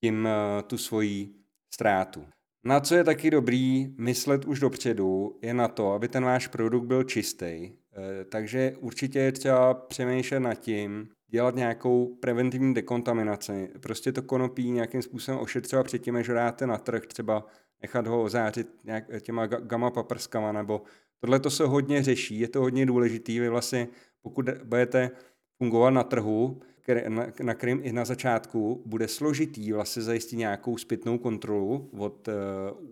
tím 0.00 0.24
uh, 0.24 0.62
tu 0.62 0.78
svoji 0.78 1.34
ztrátu. 1.74 2.26
Na 2.64 2.80
co 2.80 2.94
je 2.94 3.04
taky 3.04 3.30
dobrý 3.30 3.94
myslet 3.98 4.44
už 4.44 4.60
dopředu, 4.60 5.38
je 5.42 5.54
na 5.54 5.68
to, 5.68 5.92
aby 5.92 6.08
ten 6.08 6.24
váš 6.24 6.46
produkt 6.46 6.86
byl 6.86 7.02
čistý. 7.02 7.72
Eh, 7.98 8.24
takže 8.24 8.74
určitě 8.80 9.18
je 9.18 9.32
třeba 9.32 9.74
přemýšlet 9.74 10.40
nad 10.40 10.54
tím, 10.54 11.08
dělat 11.30 11.54
nějakou 11.54 12.16
preventivní 12.20 12.74
dekontaminaci. 12.74 13.70
Prostě 13.80 14.12
to 14.12 14.22
konopí 14.22 14.70
nějakým 14.70 15.02
způsobem 15.02 15.40
ošetřovat 15.40 15.86
předtím, 15.86 16.14
než 16.14 16.26
dáte 16.26 16.66
na 16.66 16.78
trh, 16.78 17.06
třeba 17.06 17.46
nechat 17.82 18.06
ho 18.06 18.22
ozářit 18.22 18.68
nějak 18.84 19.04
těma 19.20 19.46
gamma 19.46 19.90
paprskama, 19.90 20.52
nebo 20.52 20.82
tohle 21.20 21.40
to 21.40 21.50
se 21.50 21.64
hodně 21.64 22.02
řeší, 22.02 22.40
je 22.40 22.48
to 22.48 22.60
hodně 22.60 22.86
důležitý. 22.86 23.40
Vy 23.40 23.48
vlastně, 23.48 23.88
pokud 24.22 24.48
budete 24.64 25.10
fungovat 25.58 25.90
na 25.90 26.02
trhu, 26.02 26.60
na, 27.08 27.26
na 27.42 27.54
i 27.62 27.92
na 27.92 28.04
začátku 28.04 28.82
bude 28.86 29.08
složitý 29.08 29.72
vlastně 29.72 30.02
zajistit 30.02 30.36
nějakou 30.36 30.78
zpětnou 30.78 31.18
kontrolu 31.18 31.90
od 31.98 32.28
uh, 32.28 32.34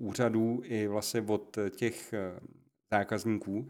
úřadů 0.08 0.60
i 0.64 0.86
vlastně 0.86 1.24
od 1.26 1.58
těch 1.76 2.14
zákazníků, 2.90 3.68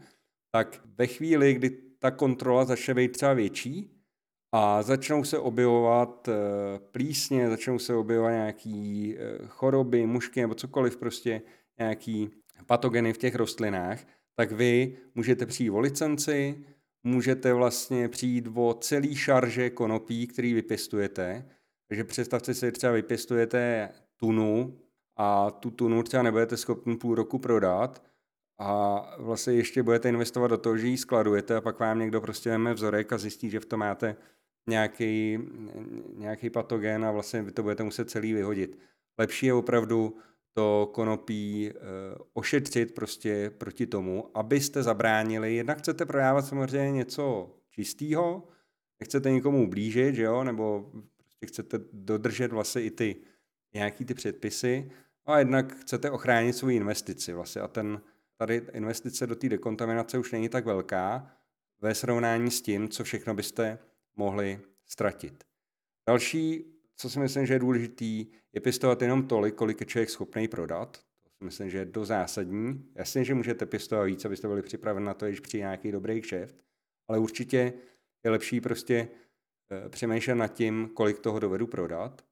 tak 0.57 0.81
ve 0.97 1.07
chvíli, 1.07 1.53
kdy 1.53 1.69
ta 1.99 2.11
kontrola 2.11 2.65
začne 2.65 2.93
být 2.93 3.11
třeba 3.11 3.33
větší 3.33 3.91
a 4.51 4.83
začnou 4.83 5.23
se 5.23 5.39
objevovat 5.39 6.27
uh, 6.27 6.33
plísně, 6.91 7.49
začnou 7.49 7.79
se 7.79 7.95
objevovat 7.95 8.31
nějaký 8.31 9.15
uh, 9.15 9.47
choroby, 9.47 10.05
mušky 10.05 10.41
nebo 10.41 10.55
cokoliv 10.55 10.97
prostě, 10.97 11.41
nějaký 11.79 12.29
patogeny 12.65 13.13
v 13.13 13.17
těch 13.17 13.35
rostlinách, 13.35 13.99
tak 14.35 14.51
vy 14.51 14.97
můžete 15.15 15.45
přijít 15.45 15.69
o 15.69 15.79
licenci, 15.79 16.65
můžete 17.03 17.53
vlastně 17.53 18.09
přijít 18.09 18.47
o 18.55 18.73
celý 18.73 19.15
šarže 19.15 19.69
konopí, 19.69 20.27
který 20.27 20.53
vypěstujete. 20.53 21.49
Takže 21.87 22.03
představte 22.03 22.53
si, 22.53 22.71
třeba 22.71 22.93
vypěstujete 22.93 23.89
tunu 24.19 24.79
a 25.15 25.51
tu 25.51 25.71
tunu 25.71 26.03
třeba 26.03 26.23
nebudete 26.23 26.57
schopni 26.57 26.97
půl 26.97 27.15
roku 27.15 27.39
prodat 27.39 28.07
a 28.59 29.01
vlastně 29.17 29.53
ještě 29.53 29.83
budete 29.83 30.09
investovat 30.09 30.47
do 30.47 30.57
toho, 30.57 30.77
že 30.77 30.87
ji 30.87 30.97
skladujete 30.97 31.55
a 31.55 31.61
pak 31.61 31.79
vám 31.79 31.99
někdo 31.99 32.21
prostě 32.21 32.49
veme 32.49 32.73
vzorek 32.73 33.13
a 33.13 33.17
zjistí, 33.17 33.49
že 33.49 33.59
v 33.59 33.65
tom 33.65 33.79
máte 33.79 34.15
nějaký, 34.69 35.39
nějaký 36.13 36.49
patogen 36.49 37.05
a 37.05 37.11
vlastně 37.11 37.41
vy 37.41 37.51
to 37.51 37.63
budete 37.63 37.83
muset 37.83 38.09
celý 38.09 38.33
vyhodit. 38.33 38.79
Lepší 39.17 39.45
je 39.45 39.53
opravdu 39.53 40.17
to 40.53 40.91
konopí 40.93 41.71
uh, 41.71 41.81
ošetřit 42.33 42.95
prostě 42.95 43.51
proti 43.57 43.85
tomu, 43.85 44.37
abyste 44.37 44.83
zabránili. 44.83 45.55
Jednak 45.55 45.77
chcete 45.77 46.05
prodávat 46.05 46.41
samozřejmě 46.41 46.91
něco 46.91 47.55
čistého, 47.69 48.47
nechcete 48.99 49.31
nikomu 49.31 49.63
ublížit, 49.63 50.15
že 50.15 50.23
jo, 50.23 50.43
nebo 50.43 50.91
prostě 51.15 51.45
chcete 51.45 51.79
dodržet 51.93 52.51
vlastně 52.51 52.81
i 52.81 52.91
ty 52.91 53.15
nějaký 53.73 54.05
ty 54.05 54.13
předpisy, 54.13 54.91
a 55.25 55.39
jednak 55.39 55.75
chcete 55.75 56.11
ochránit 56.11 56.53
svou 56.53 56.69
investici 56.69 57.33
vlastně 57.33 57.61
a 57.61 57.67
ten, 57.67 58.01
tady 58.37 58.61
investice 58.73 59.27
do 59.27 59.35
té 59.35 59.49
dekontaminace 59.49 60.17
už 60.17 60.31
není 60.31 60.49
tak 60.49 60.65
velká 60.65 61.31
ve 61.81 61.95
srovnání 61.95 62.51
s 62.51 62.61
tím, 62.61 62.89
co 62.89 63.03
všechno 63.03 63.33
byste 63.33 63.79
mohli 64.15 64.59
ztratit. 64.85 65.43
Další 66.07 66.77
co 66.97 67.09
si 67.09 67.19
myslím, 67.19 67.45
že 67.45 67.53
je 67.53 67.59
důležitý, 67.59 68.27
je 68.53 68.61
pěstovat 68.61 69.01
jenom 69.01 69.27
tolik, 69.27 69.55
kolik 69.55 69.79
je 69.79 69.85
člověk 69.85 70.09
schopný 70.09 70.47
prodat. 70.47 70.97
To 71.23 71.29
si 71.37 71.43
myslím, 71.43 71.69
že 71.69 71.77
je 71.77 71.85
do 71.85 72.05
zásadní. 72.05 72.91
Jasně, 72.95 73.23
že 73.23 73.33
můžete 73.33 73.65
pěstovat 73.65 74.03
víc, 74.03 74.25
abyste 74.25 74.47
byli 74.47 74.61
připraveni 74.61 75.05
na 75.05 75.13
to, 75.13 75.25
když 75.25 75.39
přijde 75.39 75.61
nějaký 75.61 75.91
dobrý 75.91 76.21
kšeft, 76.21 76.55
ale 77.07 77.19
určitě 77.19 77.73
je 78.23 78.31
lepší 78.31 78.61
prostě 78.61 79.07
e, 79.85 79.89
přemýšlet 79.89 80.35
nad 80.35 80.47
tím, 80.47 80.89
kolik 80.93 81.19
toho 81.19 81.39
dovedu 81.39 81.67
prodat. 81.67 82.25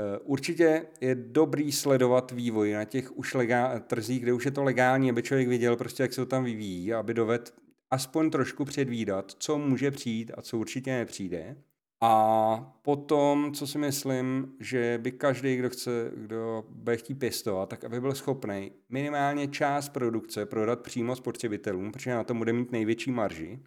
E, 0.00 0.18
určitě 0.18 0.86
je 1.00 1.14
dobrý 1.14 1.72
sledovat 1.72 2.30
vývoj 2.30 2.72
na 2.72 2.84
těch 2.84 3.16
už 3.16 3.34
legál, 3.34 3.80
trzích, 3.80 4.22
kde 4.22 4.32
už 4.32 4.44
je 4.44 4.50
to 4.50 4.64
legální, 4.64 5.10
aby 5.10 5.22
člověk 5.22 5.48
viděl 5.48 5.76
prostě, 5.76 6.02
jak 6.02 6.12
se 6.12 6.20
to 6.20 6.26
tam 6.26 6.44
vyvíjí, 6.44 6.92
aby 6.92 7.14
dovedl 7.14 7.44
aspoň 7.90 8.30
trošku 8.30 8.64
předvídat, 8.64 9.32
co 9.38 9.58
může 9.58 9.90
přijít 9.90 10.32
a 10.34 10.42
co 10.42 10.58
určitě 10.58 10.92
nepřijde. 10.92 11.56
A 12.00 12.78
potom, 12.82 13.52
co 13.52 13.66
si 13.66 13.78
myslím, 13.78 14.52
že 14.60 14.98
by 15.02 15.12
každý, 15.12 15.56
kdo 15.56 15.70
chce, 15.70 16.12
kdo 16.16 16.64
bude 16.68 16.96
chtít 16.96 17.14
pěstovat, 17.14 17.68
tak 17.68 17.84
aby 17.84 18.00
byl 18.00 18.14
schopný 18.14 18.72
minimálně 18.88 19.48
část 19.48 19.88
produkce 19.88 20.46
prodat 20.46 20.82
přímo 20.82 21.16
spotřebitelům, 21.16 21.92
protože 21.92 22.10
na 22.10 22.24
tom 22.24 22.38
bude 22.38 22.52
mít 22.52 22.72
největší 22.72 23.10
marži. 23.10 23.60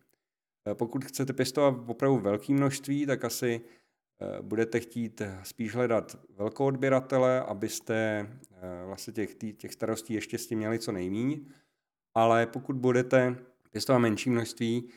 Eh, 0.71 0.75
pokud 0.75 1.05
chcete 1.05 1.33
pěstovat 1.33 1.75
opravdu 1.87 2.17
velké 2.17 2.53
množství, 2.53 3.05
tak 3.05 3.25
asi 3.25 3.61
eh, 3.63 3.86
budete 4.41 4.79
chtít 4.79 5.21
spíš 5.43 5.75
hledat 5.75 6.15
velkou 6.37 6.65
odběratele, 6.65 7.41
abyste 7.41 8.27
eh, 8.51 8.85
vlastně 8.85 9.13
těch, 9.13 9.35
těch 9.57 9.73
starostí 9.73 10.13
ještě 10.13 10.37
s 10.37 10.47
tím 10.47 10.57
měli 10.57 10.79
co 10.79 10.91
nejméně. 10.91 11.39
Ale 12.13 12.45
pokud 12.45 12.75
budete 12.75 13.35
pěstovat 13.71 13.99
menší 13.99 14.29
množství, 14.29 14.89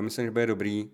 myslím, 0.00 0.24
že 0.24 0.30
bude 0.30 0.46
dobrý 0.46 0.90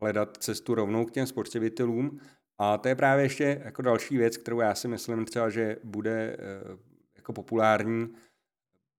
hledat 0.00 0.36
cestu 0.36 0.74
rovnou 0.74 1.04
k 1.04 1.10
těm 1.10 1.26
spotřebitelům. 1.26 2.20
A 2.58 2.78
to 2.78 2.88
je 2.88 2.94
právě 2.94 3.24
ještě 3.24 3.60
jako 3.64 3.82
další 3.82 4.16
věc, 4.16 4.36
kterou 4.36 4.60
já 4.60 4.74
si 4.74 4.88
myslím 4.88 5.24
třeba, 5.24 5.50
že 5.50 5.76
bude 5.84 6.36
eh, 6.38 6.78
jako 7.16 7.32
populární, 7.32 8.14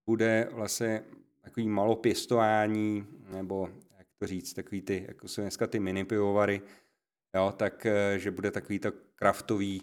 bude 0.06 0.48
vlastně 0.52 1.02
takový 1.40 1.68
malopěstování, 1.68 3.06
nebo 3.32 3.68
jak 3.98 4.06
to 4.18 4.26
říct, 4.26 4.52
takový 4.52 4.82
ty, 4.82 5.04
jako 5.08 5.28
jsou 5.28 5.42
dneska 5.42 5.66
ty 5.66 5.80
mini 5.80 6.04
pivovary, 6.04 6.62
jo, 7.34 7.52
tak 7.56 7.86
eh, 7.86 8.18
že 8.18 8.30
bude 8.30 8.50
takový 8.50 8.78
to 8.78 8.92
kraftový, 9.14 9.82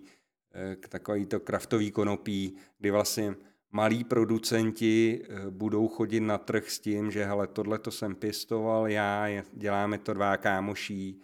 eh, 0.55 0.75
takový 0.75 1.25
to 1.25 1.39
kraftový 1.39 1.91
konopí, 1.91 2.55
kdy 2.79 2.91
vlastně 2.91 3.35
malí 3.71 4.03
producenti 4.03 5.21
eh, 5.23 5.49
budou 5.49 5.87
chodit 5.87 6.19
na 6.19 6.37
trh 6.37 6.69
s 6.69 6.79
tím, 6.79 7.11
že 7.11 7.25
hele, 7.25 7.47
tohle 7.47 7.79
to 7.79 7.91
jsem 7.91 8.15
pěstoval 8.15 8.87
já, 8.87 9.43
děláme 9.53 9.97
to 9.97 10.13
dva 10.13 10.37
kámoší, 10.37 11.21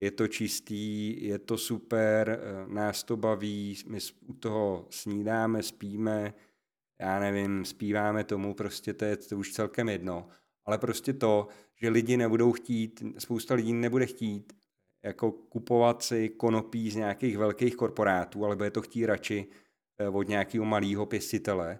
je 0.00 0.10
to 0.10 0.28
čistý, 0.28 1.16
je 1.26 1.38
to 1.38 1.58
super, 1.58 2.40
nás 2.66 3.04
to 3.04 3.16
baví, 3.16 3.76
my 3.86 3.98
u 4.26 4.34
toho 4.34 4.86
snídáme, 4.90 5.62
spíme, 5.62 6.34
já 7.00 7.20
nevím, 7.20 7.64
zpíváme 7.64 8.24
tomu, 8.24 8.54
prostě 8.54 8.94
to 8.94 9.04
je 9.04 9.16
to 9.16 9.38
už 9.38 9.52
celkem 9.52 9.88
jedno. 9.88 10.28
Ale 10.64 10.78
prostě 10.78 11.12
to, 11.12 11.48
že 11.74 11.88
lidi 11.88 12.16
nebudou 12.16 12.52
chtít, 12.52 13.02
spousta 13.18 13.54
lidí 13.54 13.72
nebude 13.72 14.06
chtít 14.06 14.52
jako 15.04 15.32
kupovat 15.32 16.02
si 16.02 16.28
konopí 16.28 16.90
z 16.90 16.96
nějakých 16.96 17.38
velkých 17.38 17.76
korporátů, 17.76 18.44
ale 18.44 18.56
bude 18.56 18.70
to 18.70 18.82
chtít 18.82 19.06
radši 19.06 19.46
Eh, 19.98 20.08
od 20.08 20.28
nějakého 20.28 20.64
malého 20.64 21.06
pěstitele, 21.06 21.78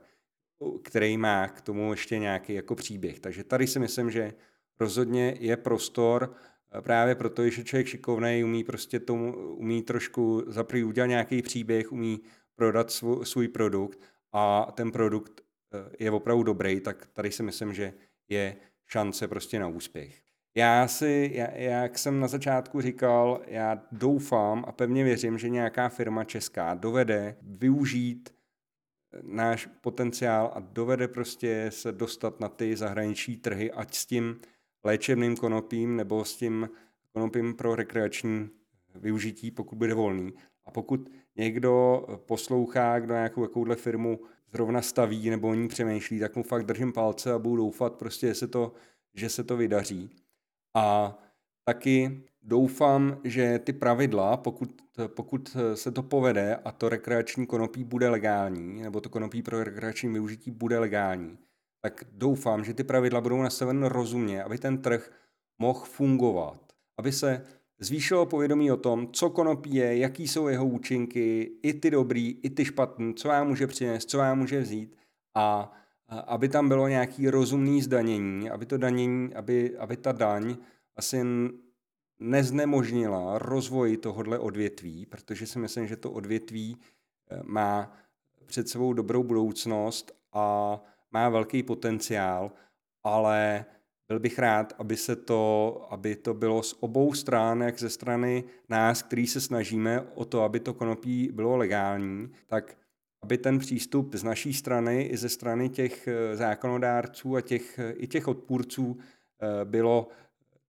který 0.83 1.17
má 1.19 1.49
k 1.49 1.61
tomu 1.61 1.91
ještě 1.91 2.19
nějaký 2.19 2.55
jako 2.55 2.75
příběh. 2.75 3.21
Takže 3.21 3.45
tady 3.45 3.67
si 3.67 3.79
myslím, 3.79 4.11
že 4.11 4.33
rozhodně 4.81 5.37
je 5.41 5.57
prostor 5.57 6.35
eh, 6.73 6.83
právě 6.83 7.15
proto, 7.15 7.49
že 7.49 7.65
člověk 7.65 7.87
šikovný 7.87 8.45
umí 8.45 8.65
prostě 8.65 9.01
tomu, 9.01 9.37
umí 9.57 9.83
trošku 9.83 10.45
zaprý 10.47 10.85
udělat 10.85 11.07
nějaký 11.07 11.43
příběh, 11.43 11.93
umí 11.93 12.21
prodat 12.55 12.91
svůj, 12.91 13.27
svůj 13.27 13.49
produkt 13.49 13.99
a 14.33 14.73
ten 14.75 14.93
produkt 14.93 15.41
eh, 15.41 16.05
je 16.05 16.11
opravdu 16.11 16.43
dobrý, 16.43 16.81
tak 16.81 17.07
tady 17.13 17.33
si 17.33 17.43
myslím, 17.43 17.75
že 17.75 17.93
je 18.29 18.57
šance 18.87 19.29
prostě 19.29 19.59
na 19.59 19.69
úspěch. 19.69 20.24
Já 20.57 20.89
si, 20.89 21.31
já, 21.35 21.51
jak 21.51 21.99
jsem 21.99 22.21
na 22.21 22.29
začátku 22.29 22.81
říkal, 22.81 23.43
já 23.47 23.83
doufám 23.93 24.65
a 24.69 24.73
pevně 24.73 25.05
věřím, 25.05 25.39
že 25.39 25.49
nějaká 25.49 25.89
firma 25.89 26.25
česká 26.25 26.75
dovede 26.75 27.37
využít 27.43 28.35
náš 29.23 29.69
potenciál 29.81 30.53
a 30.55 30.61
dovede 30.61 31.09
prostě 31.09 31.67
se 31.69 31.93
dostat 31.93 32.41
na 32.41 32.49
ty 32.49 32.77
zahraniční 32.77 33.37
trhy, 33.37 33.73
ať 33.73 33.95
s 33.95 34.07
tím 34.07 34.41
léčebným 34.85 35.37
konopím 35.37 35.97
nebo 35.97 36.25
s 36.25 36.37
tím 36.37 36.69
konopím 37.13 37.55
pro 37.55 37.75
rekreační 37.75 38.51
využití, 38.95 39.51
pokud 39.51 39.77
bude 39.77 39.95
volný. 39.95 40.33
A 40.65 40.71
pokud 40.71 41.11
někdo 41.37 42.05
poslouchá, 42.27 42.99
kdo 42.99 43.15
nějakou 43.15 43.47
takovouhle 43.47 43.77
firmu 43.77 44.21
zrovna 44.53 44.83
staví 44.83 45.31
nebo 45.31 45.49
o 45.49 45.55
ní 45.55 45.69
přemýšlí, 45.69 46.21
tak 46.21 46.37
mu 46.37 46.43
fakt 46.43 46.65
držím 46.65 46.93
palce 46.93 47.33
a 47.33 47.39
budu 47.39 47.57
doufat 47.57 47.95
prostě, 47.95 48.27
že 48.27 48.35
se 48.35 48.49
to, 48.49 48.73
že 49.15 49.29
se 49.29 49.45
to 49.45 49.57
vydaří. 49.57 50.24
A 50.75 51.19
taky 51.65 52.21
doufám, 52.43 53.21
že 53.25 53.59
ty 53.59 53.73
pravidla, 53.73 54.37
pokud, 54.37 54.83
pokud 55.07 55.57
se 55.75 55.91
to 55.91 56.03
povede 56.03 56.57
a 56.57 56.73
to 56.73 56.89
rekreační 56.89 57.47
konopí 57.47 57.85
bude 57.85 58.09
legální, 58.09 58.83
nebo 58.83 59.01
to 59.01 59.09
konopí 59.09 59.43
pro 59.43 59.65
rekreační 59.65 60.13
využití 60.13 60.51
bude 60.51 60.79
legální, 60.79 61.39
tak 61.83 62.05
doufám, 62.13 62.65
že 62.65 62.75
ty 62.75 62.85
pravidla 62.85 63.21
budou 63.21 63.43
nastaveny 63.43 63.89
rozumně, 63.89 64.45
aby 64.45 64.59
ten 64.59 64.79
trh 64.79 65.13
mohl 65.59 65.81
fungovat. 65.81 66.61
aby 66.99 67.13
se 67.13 67.47
zvýšilo 67.79 68.27
povědomí 68.27 68.73
o 68.73 68.77
tom, 68.77 69.13
co 69.13 69.31
konopí 69.31 69.75
je, 69.75 69.99
jaký 69.99 70.29
jsou 70.29 70.49
jeho 70.49 70.67
účinky, 70.67 71.53
i 71.63 71.75
ty 71.75 71.91
dobrý, 71.91 72.31
i 72.43 72.51
ty 72.51 72.65
špatný, 72.65 73.15
co 73.15 73.29
vám 73.29 73.49
může 73.49 73.67
přinést, 73.67 74.11
co 74.11 74.19
vám 74.19 74.39
může 74.39 74.61
vzít 74.61 74.97
a 75.37 75.73
aby 76.09 76.49
tam 76.49 76.69
bylo 76.69 76.89
nějaký 76.89 77.31
rozumný 77.31 77.83
zdanění, 77.83 78.51
aby 78.51 78.67
to 78.67 78.79
danění, 78.79 79.35
aby, 79.35 79.79
aby 79.79 79.97
ta 79.97 80.13
daň 80.13 80.57
asi 80.97 81.23
neznemožnila 82.19 83.39
rozvoj 83.39 83.97
tohohle 83.97 84.39
odvětví, 84.39 85.07
protože 85.07 85.47
si 85.47 85.59
myslím, 85.59 85.87
že 85.87 85.97
to 85.97 86.11
odvětví 86.11 86.77
eh, 87.31 87.41
má 87.43 87.97
před 88.47 88.69
sebou 88.69 88.93
dobrou 88.93 89.23
budoucnost 89.23 90.13
a 90.33 90.81
má 91.13 91.29
velký 91.29 91.63
potenciál, 91.63 92.53
ale 93.03 93.65
byl 94.09 94.21
bych 94.21 94.39
rád, 94.39 94.73
aby 94.79 94.97
se 94.97 95.17
to, 95.17 95.87
aby 95.91 96.17
to 96.17 96.35
bylo 96.35 96.63
z 96.63 96.75
obou 96.81 97.15
stran, 97.15 97.61
jak 97.61 97.79
ze 97.79 97.91
strany 97.91 98.45
nás, 98.69 99.03
který 99.03 99.27
se 99.27 99.41
snažíme 99.41 100.01
o 100.15 100.25
to, 100.25 100.43
aby 100.43 100.61
to 100.61 100.75
konopí 100.75 101.31
bylo 101.33 101.57
legální, 101.57 102.33
tak 102.47 102.77
aby 103.25 103.39
ten 103.39 103.59
přístup 103.59 104.15
z 104.15 104.23
naší 104.23 104.55
strany 104.55 105.03
i 105.03 105.17
ze 105.17 105.29
strany 105.29 105.69
těch 105.69 106.09
eh, 106.09 106.37
zákonodárců 106.37 107.37
a 107.37 107.41
těch, 107.41 107.79
eh, 107.79 107.93
i 107.93 108.07
těch 108.07 108.29
odpůrců 108.29 108.99
eh, 108.99 109.65
bylo 109.65 110.09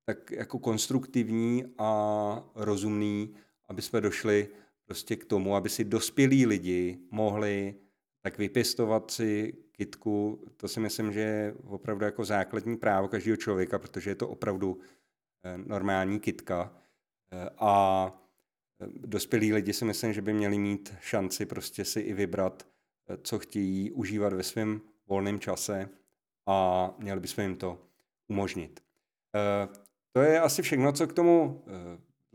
tak 0.06 0.32
jako 0.32 0.60
konstruktivní 0.60 1.66
a 1.78 1.92
rozumný, 2.56 3.36
aby 3.68 3.82
jsme 3.82 4.02
došli 4.02 4.48
prostě 4.86 5.16
k 5.16 5.26
tomu, 5.26 5.56
aby 5.56 5.70
si 5.70 5.84
dospělí 5.84 6.46
lidi 6.46 7.00
mohli 7.12 7.76
tak 8.22 8.38
vypěstovat 8.38 9.12
si 9.12 9.54
kitku, 9.72 10.46
to 10.58 10.68
si 10.68 10.80
myslím, 10.80 11.14
že 11.14 11.20
je 11.20 11.54
opravdu 11.68 12.06
jako 12.06 12.26
základní 12.26 12.78
právo 12.78 13.08
každého 13.08 13.38
člověka, 13.38 13.80
protože 13.80 14.12
je 14.12 14.16
to 14.16 14.30
opravdu 14.30 14.80
normální 15.66 16.20
kitka. 16.20 16.74
A 17.58 18.12
dospělí 19.06 19.54
lidi 19.54 19.74
si 19.74 19.86
myslím, 19.86 20.14
že 20.14 20.22
by 20.22 20.34
měli 20.34 20.58
mít 20.58 20.94
šanci 21.02 21.46
prostě 21.46 21.86
si 21.86 22.00
i 22.00 22.14
vybrat, 22.14 22.68
co 23.24 23.40
chtějí 23.40 23.92
užívat 23.92 24.34
ve 24.34 24.44
svém 24.44 24.82
volném 25.08 25.40
čase 25.40 25.90
a 26.46 26.90
měli 27.00 27.20
bychom 27.20 27.44
jim 27.44 27.56
to 27.56 27.80
umožnit. 28.28 28.80
Eh, 29.36 29.68
to 30.12 30.22
je 30.22 30.40
asi 30.40 30.62
všechno, 30.62 30.92
co 30.92 31.08
k 31.08 31.14
tomu 31.14 31.64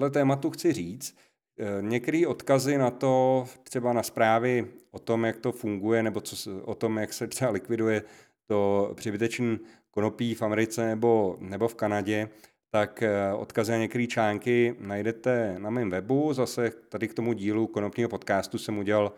eh, 0.03 0.11
tématu 0.11 0.51
chci 0.51 0.73
říct. 0.73 1.17
Eh, 1.59 1.83
některé 1.83 2.27
odkazy 2.27 2.79
na 2.79 2.91
to, 2.91 3.45
třeba 3.63 3.93
na 3.93 4.03
zprávy 4.03 4.67
o 4.91 4.99
tom, 4.99 5.25
jak 5.25 5.39
to 5.39 5.53
funguje, 5.53 6.03
nebo 6.03 6.21
co, 6.21 6.63
o 6.63 6.75
tom, 6.75 6.99
jak 6.99 7.13
se 7.13 7.29
třeba 7.29 7.51
likviduje 7.51 8.03
to 8.47 8.93
přebytečné 8.97 9.59
konopí 9.91 10.35
v 10.35 10.43
Americe 10.43 10.87
nebo, 10.87 11.37
nebo 11.41 11.69
v 11.69 11.75
Kanadě, 11.75 12.29
tak 12.71 13.03
eh, 13.03 13.33
odkazy 13.33 13.73
na 13.73 13.79
některé 13.79 14.07
články 14.07 14.77
najdete 14.79 15.59
na 15.59 15.71
mém 15.71 15.91
webu. 15.91 16.33
Zase 16.33 16.71
tady 16.71 17.09
k 17.09 17.15
tomu 17.15 17.33
dílu 17.33 17.67
konopního 17.67 18.09
podcastu 18.09 18.59
jsem 18.59 18.79
udělal 18.79 19.13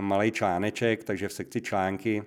malý 0.00 0.32
článeček, 0.32 1.04
takže 1.04 1.28
v 1.28 1.32
sekci 1.32 1.60
články 1.60 2.24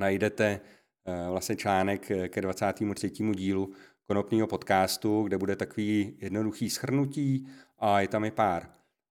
najdete 0.00 0.60
eh, 1.06 1.30
vlastně 1.30 1.56
článek 1.56 2.12
ke 2.28 2.40
23. 2.40 3.10
dílu 3.34 3.72
konopního 4.06 4.46
podcastu, 4.46 5.22
kde 5.22 5.38
bude 5.38 5.56
takový 5.56 6.16
jednoduchý 6.20 6.70
schrnutí 6.70 7.48
a 7.78 8.00
je 8.00 8.08
tam 8.08 8.24
i 8.24 8.30
pár 8.30 8.70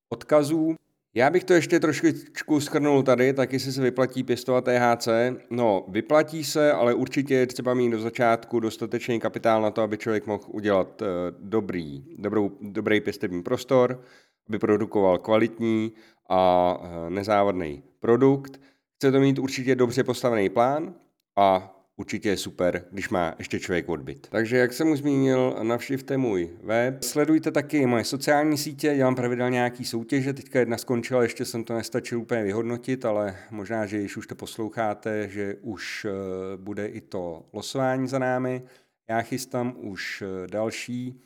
odkazů. 0.10 0.76
Já 1.16 1.30
bych 1.30 1.44
to 1.44 1.54
ještě 1.54 1.80
trošku 1.80 2.60
schrnul 2.60 3.04
tady, 3.04 3.34
tak 3.34 3.54
jestli 3.54 3.72
se 3.72 3.82
vyplatí 3.82 4.24
pěstovat 4.24 4.66
THC. 4.66 5.08
No, 5.50 5.86
vyplatí 5.88 6.44
se, 6.44 6.72
ale 6.72 6.94
určitě 6.94 7.34
je 7.34 7.48
třeba 7.48 7.74
mít 7.74 7.90
do 7.90 8.00
začátku 8.00 8.60
dostatečný 8.60 9.20
kapitál 9.20 9.62
na 9.62 9.72
to, 9.72 9.82
aby 9.82 9.98
člověk 9.98 10.28
mohl 10.28 10.44
udělat 10.48 11.02
uh, 11.02 11.08
dobrý, 11.40 12.06
dobrou, 12.18 12.52
dobrý 12.62 13.02
pěstební 13.02 13.44
prostor, 13.44 14.02
aby 14.50 14.60
produkoval 14.60 15.18
kvalitní 15.18 15.92
a 16.30 16.74
uh, 16.80 17.10
nezávadný 17.10 17.84
produkt. 18.00 18.62
Chce 18.96 19.12
to 19.12 19.20
mít 19.20 19.40
určitě 19.40 19.76
dobře 19.76 20.04
postavený 20.04 20.50
plán 20.50 20.94
a 21.36 21.76
určitě 21.98 22.30
je 22.30 22.38
super, 22.38 22.86
když 22.92 23.10
má 23.10 23.36
ještě 23.40 23.60
člověk 23.60 23.90
odbyt. 23.90 24.28
Takže 24.32 24.58
jak 24.58 24.74
jsem 24.74 24.92
už 24.92 25.00
zmínil, 25.00 25.58
navštivte 25.64 26.18
můj 26.18 26.50
web. 26.64 27.04
Sledujte 27.04 27.52
taky 27.52 27.86
moje 27.86 28.04
sociální 28.04 28.58
sítě, 28.58 28.96
dělám 28.96 29.16
pravidelně 29.16 29.54
nějaký 29.54 29.86
soutěže, 29.86 30.34
teďka 30.34 30.60
jedna 30.60 30.78
skončila, 30.78 31.24
ještě 31.24 31.46
jsem 31.46 31.64
to 31.64 31.74
nestačil 31.74 32.20
úplně 32.20 32.44
vyhodnotit, 32.44 33.06
ale 33.06 33.38
možná, 33.52 33.86
že 33.86 34.00
když 34.00 34.18
už 34.18 34.28
to 34.28 34.36
posloucháte, 34.36 35.30
že 35.30 35.56
už 35.62 36.06
eh, 36.06 36.12
bude 36.58 36.88
i 36.88 37.02
to 37.02 37.46
losování 37.54 38.08
za 38.08 38.20
námi. 38.20 38.64
Já 39.10 39.22
chystám 39.22 39.76
už 39.78 40.22
eh, 40.26 40.48
další 40.48 41.22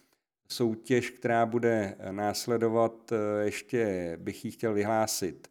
soutěž, 0.50 1.10
která 1.10 1.46
bude 1.46 1.96
eh, 2.00 2.12
následovat, 2.12 3.14
ještě 3.44 4.14
bych 4.22 4.46
ji 4.46 4.52
chtěl 4.52 4.74
vyhlásit 4.74 5.48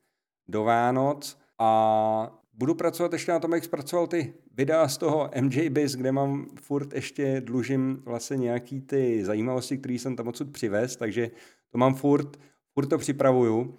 do 0.49 0.65
Vánoc 0.65 1.39
a 1.59 2.46
budu 2.57 2.75
pracovat 2.75 3.13
ještě 3.13 3.33
na 3.33 3.41
tom, 3.41 3.53
jak 3.53 3.65
zpracoval 3.65 4.07
ty 4.07 4.35
videa 4.55 4.89
z 4.89 4.99
toho 4.99 5.31
MJBiz, 5.41 5.97
kde 5.97 6.13
mám 6.13 6.47
furt 6.61 6.93
ještě 6.93 7.41
dlužím 7.41 8.03
vlastně 8.05 8.37
nějaký 8.37 8.81
ty 8.81 9.25
zajímavosti, 9.25 9.79
které 9.79 9.95
jsem 9.95 10.17
tam 10.17 10.29
odsud 10.29 10.53
přivez, 10.53 10.97
takže 10.97 11.31
to 11.71 11.79
mám 11.79 11.95
furt, 11.95 12.37
furt 12.75 12.87
to 12.87 12.99
připravuju 12.99 13.79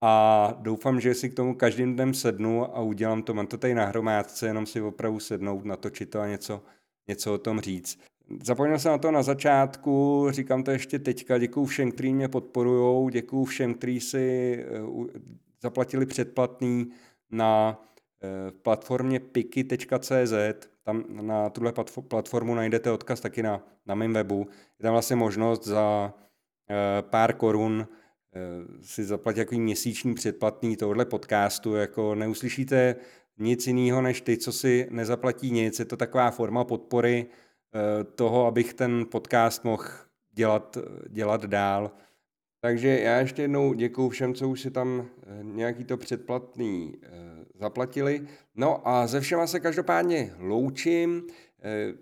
a 0.00 0.54
doufám, 0.60 1.00
že 1.00 1.14
si 1.14 1.30
k 1.30 1.34
tomu 1.34 1.54
každým 1.54 1.94
dnem 1.94 2.14
sednu 2.14 2.76
a 2.76 2.80
udělám 2.80 3.22
to, 3.22 3.34
mám 3.34 3.46
to 3.46 3.58
tady 3.58 3.74
na 3.74 3.84
hromádce, 3.84 4.46
jenom 4.46 4.66
si 4.66 4.80
opravdu 4.80 5.20
sednout, 5.20 5.64
natočit 5.64 6.10
to 6.10 6.20
a 6.20 6.26
něco, 6.26 6.62
něco 7.08 7.34
o 7.34 7.38
tom 7.38 7.60
říct. 7.60 7.98
Zapomněl 8.42 8.78
jsem 8.78 8.92
na 8.92 8.98
to 8.98 9.10
na 9.10 9.22
začátku, 9.22 10.26
říkám 10.30 10.62
to 10.62 10.70
ještě 10.70 10.98
teďka, 10.98 11.38
děkuju 11.38 11.66
všem, 11.66 11.92
kteří 11.92 12.14
mě 12.14 12.28
podporují, 12.28 13.10
děkuju 13.10 13.44
všem, 13.44 13.74
kteří 13.74 14.00
si 14.00 14.56
eh, 14.60 15.18
zaplatili 15.62 16.06
předplatný 16.06 16.90
na 17.30 17.80
v 18.50 18.52
platformě 18.62 19.20
piky.cz, 19.20 20.32
tam 20.88 21.04
na 21.10 21.50
tuhle 21.50 21.72
platformu 22.08 22.54
najdete 22.54 22.92
odkaz 22.92 23.20
taky 23.20 23.42
na, 23.42 23.62
na 23.86 23.94
mém 23.94 24.12
webu. 24.12 24.46
Je 24.78 24.82
tam 24.82 24.92
vlastně 24.92 25.16
možnost 25.16 25.64
za 25.66 26.14
eh, 26.70 27.02
pár 27.02 27.32
korun 27.32 27.88
eh, 27.88 28.40
si 28.82 29.04
zaplatit 29.04 29.40
jako 29.40 29.54
měsíční 29.54 30.14
předplatný 30.14 30.76
tohle 30.76 31.04
podcastu, 31.04 31.74
jako 31.74 32.14
neuslyšíte 32.14 32.96
nic 33.38 33.66
jiného 33.66 34.02
než 34.02 34.20
ty, 34.20 34.36
co 34.36 34.52
si 34.52 34.88
nezaplatí 34.90 35.50
nic. 35.50 35.78
Je 35.78 35.84
to 35.84 35.96
taková 35.96 36.30
forma 36.30 36.64
podpory 36.64 37.26
eh, 37.26 38.04
toho, 38.04 38.46
abych 38.46 38.74
ten 38.74 39.06
podcast 39.10 39.64
mohl 39.64 39.84
dělat, 40.32 40.78
dělat 41.08 41.44
dál. 41.44 41.90
Takže 42.60 43.00
já 43.00 43.18
ještě 43.18 43.42
jednou 43.42 43.72
děkuji 43.72 44.08
všem, 44.08 44.34
co 44.34 44.48
už 44.48 44.60
si 44.60 44.70
tam 44.70 45.08
nějaký 45.42 45.84
to 45.84 45.96
předplatný 45.96 46.94
zaplatili. 47.58 48.28
No 48.54 48.88
a 48.88 49.06
ze 49.06 49.20
všema 49.20 49.46
se 49.46 49.60
každopádně 49.60 50.34
loučím. 50.38 51.22
Eh, 51.62 51.94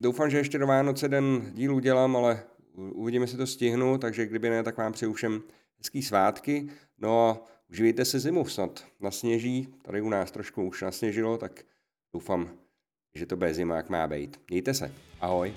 doufám, 0.00 0.30
že 0.30 0.38
ještě 0.38 0.58
do 0.58 0.66
Vánoce 0.66 1.08
den 1.08 1.50
díl 1.52 1.74
udělám, 1.74 2.16
ale 2.16 2.42
uvidíme, 2.74 3.22
jestli 3.22 3.38
to 3.38 3.46
stihnu, 3.46 3.98
takže 3.98 4.26
kdyby 4.26 4.50
ne, 4.50 4.62
tak 4.62 4.76
vám 4.76 4.92
přeju 4.92 5.12
všem 5.12 5.42
hezký 5.78 6.02
svátky. 6.02 6.68
No 6.98 7.28
a 7.28 7.44
užijte 7.70 8.04
se 8.04 8.20
zimu 8.20 8.44
snad. 8.44 8.84
Nasněží, 9.00 9.74
tady 9.82 10.00
u 10.00 10.08
nás 10.08 10.30
trošku 10.30 10.64
už 10.64 10.82
nasněžilo, 10.82 11.38
tak 11.38 11.64
doufám, 12.12 12.50
že 13.14 13.26
to 13.26 13.36
bez 13.36 13.56
zima 13.56 13.76
jak 13.76 13.88
má 13.88 14.06
být. 14.06 14.40
Mějte 14.50 14.74
se. 14.74 14.92
Ahoj. 15.20 15.54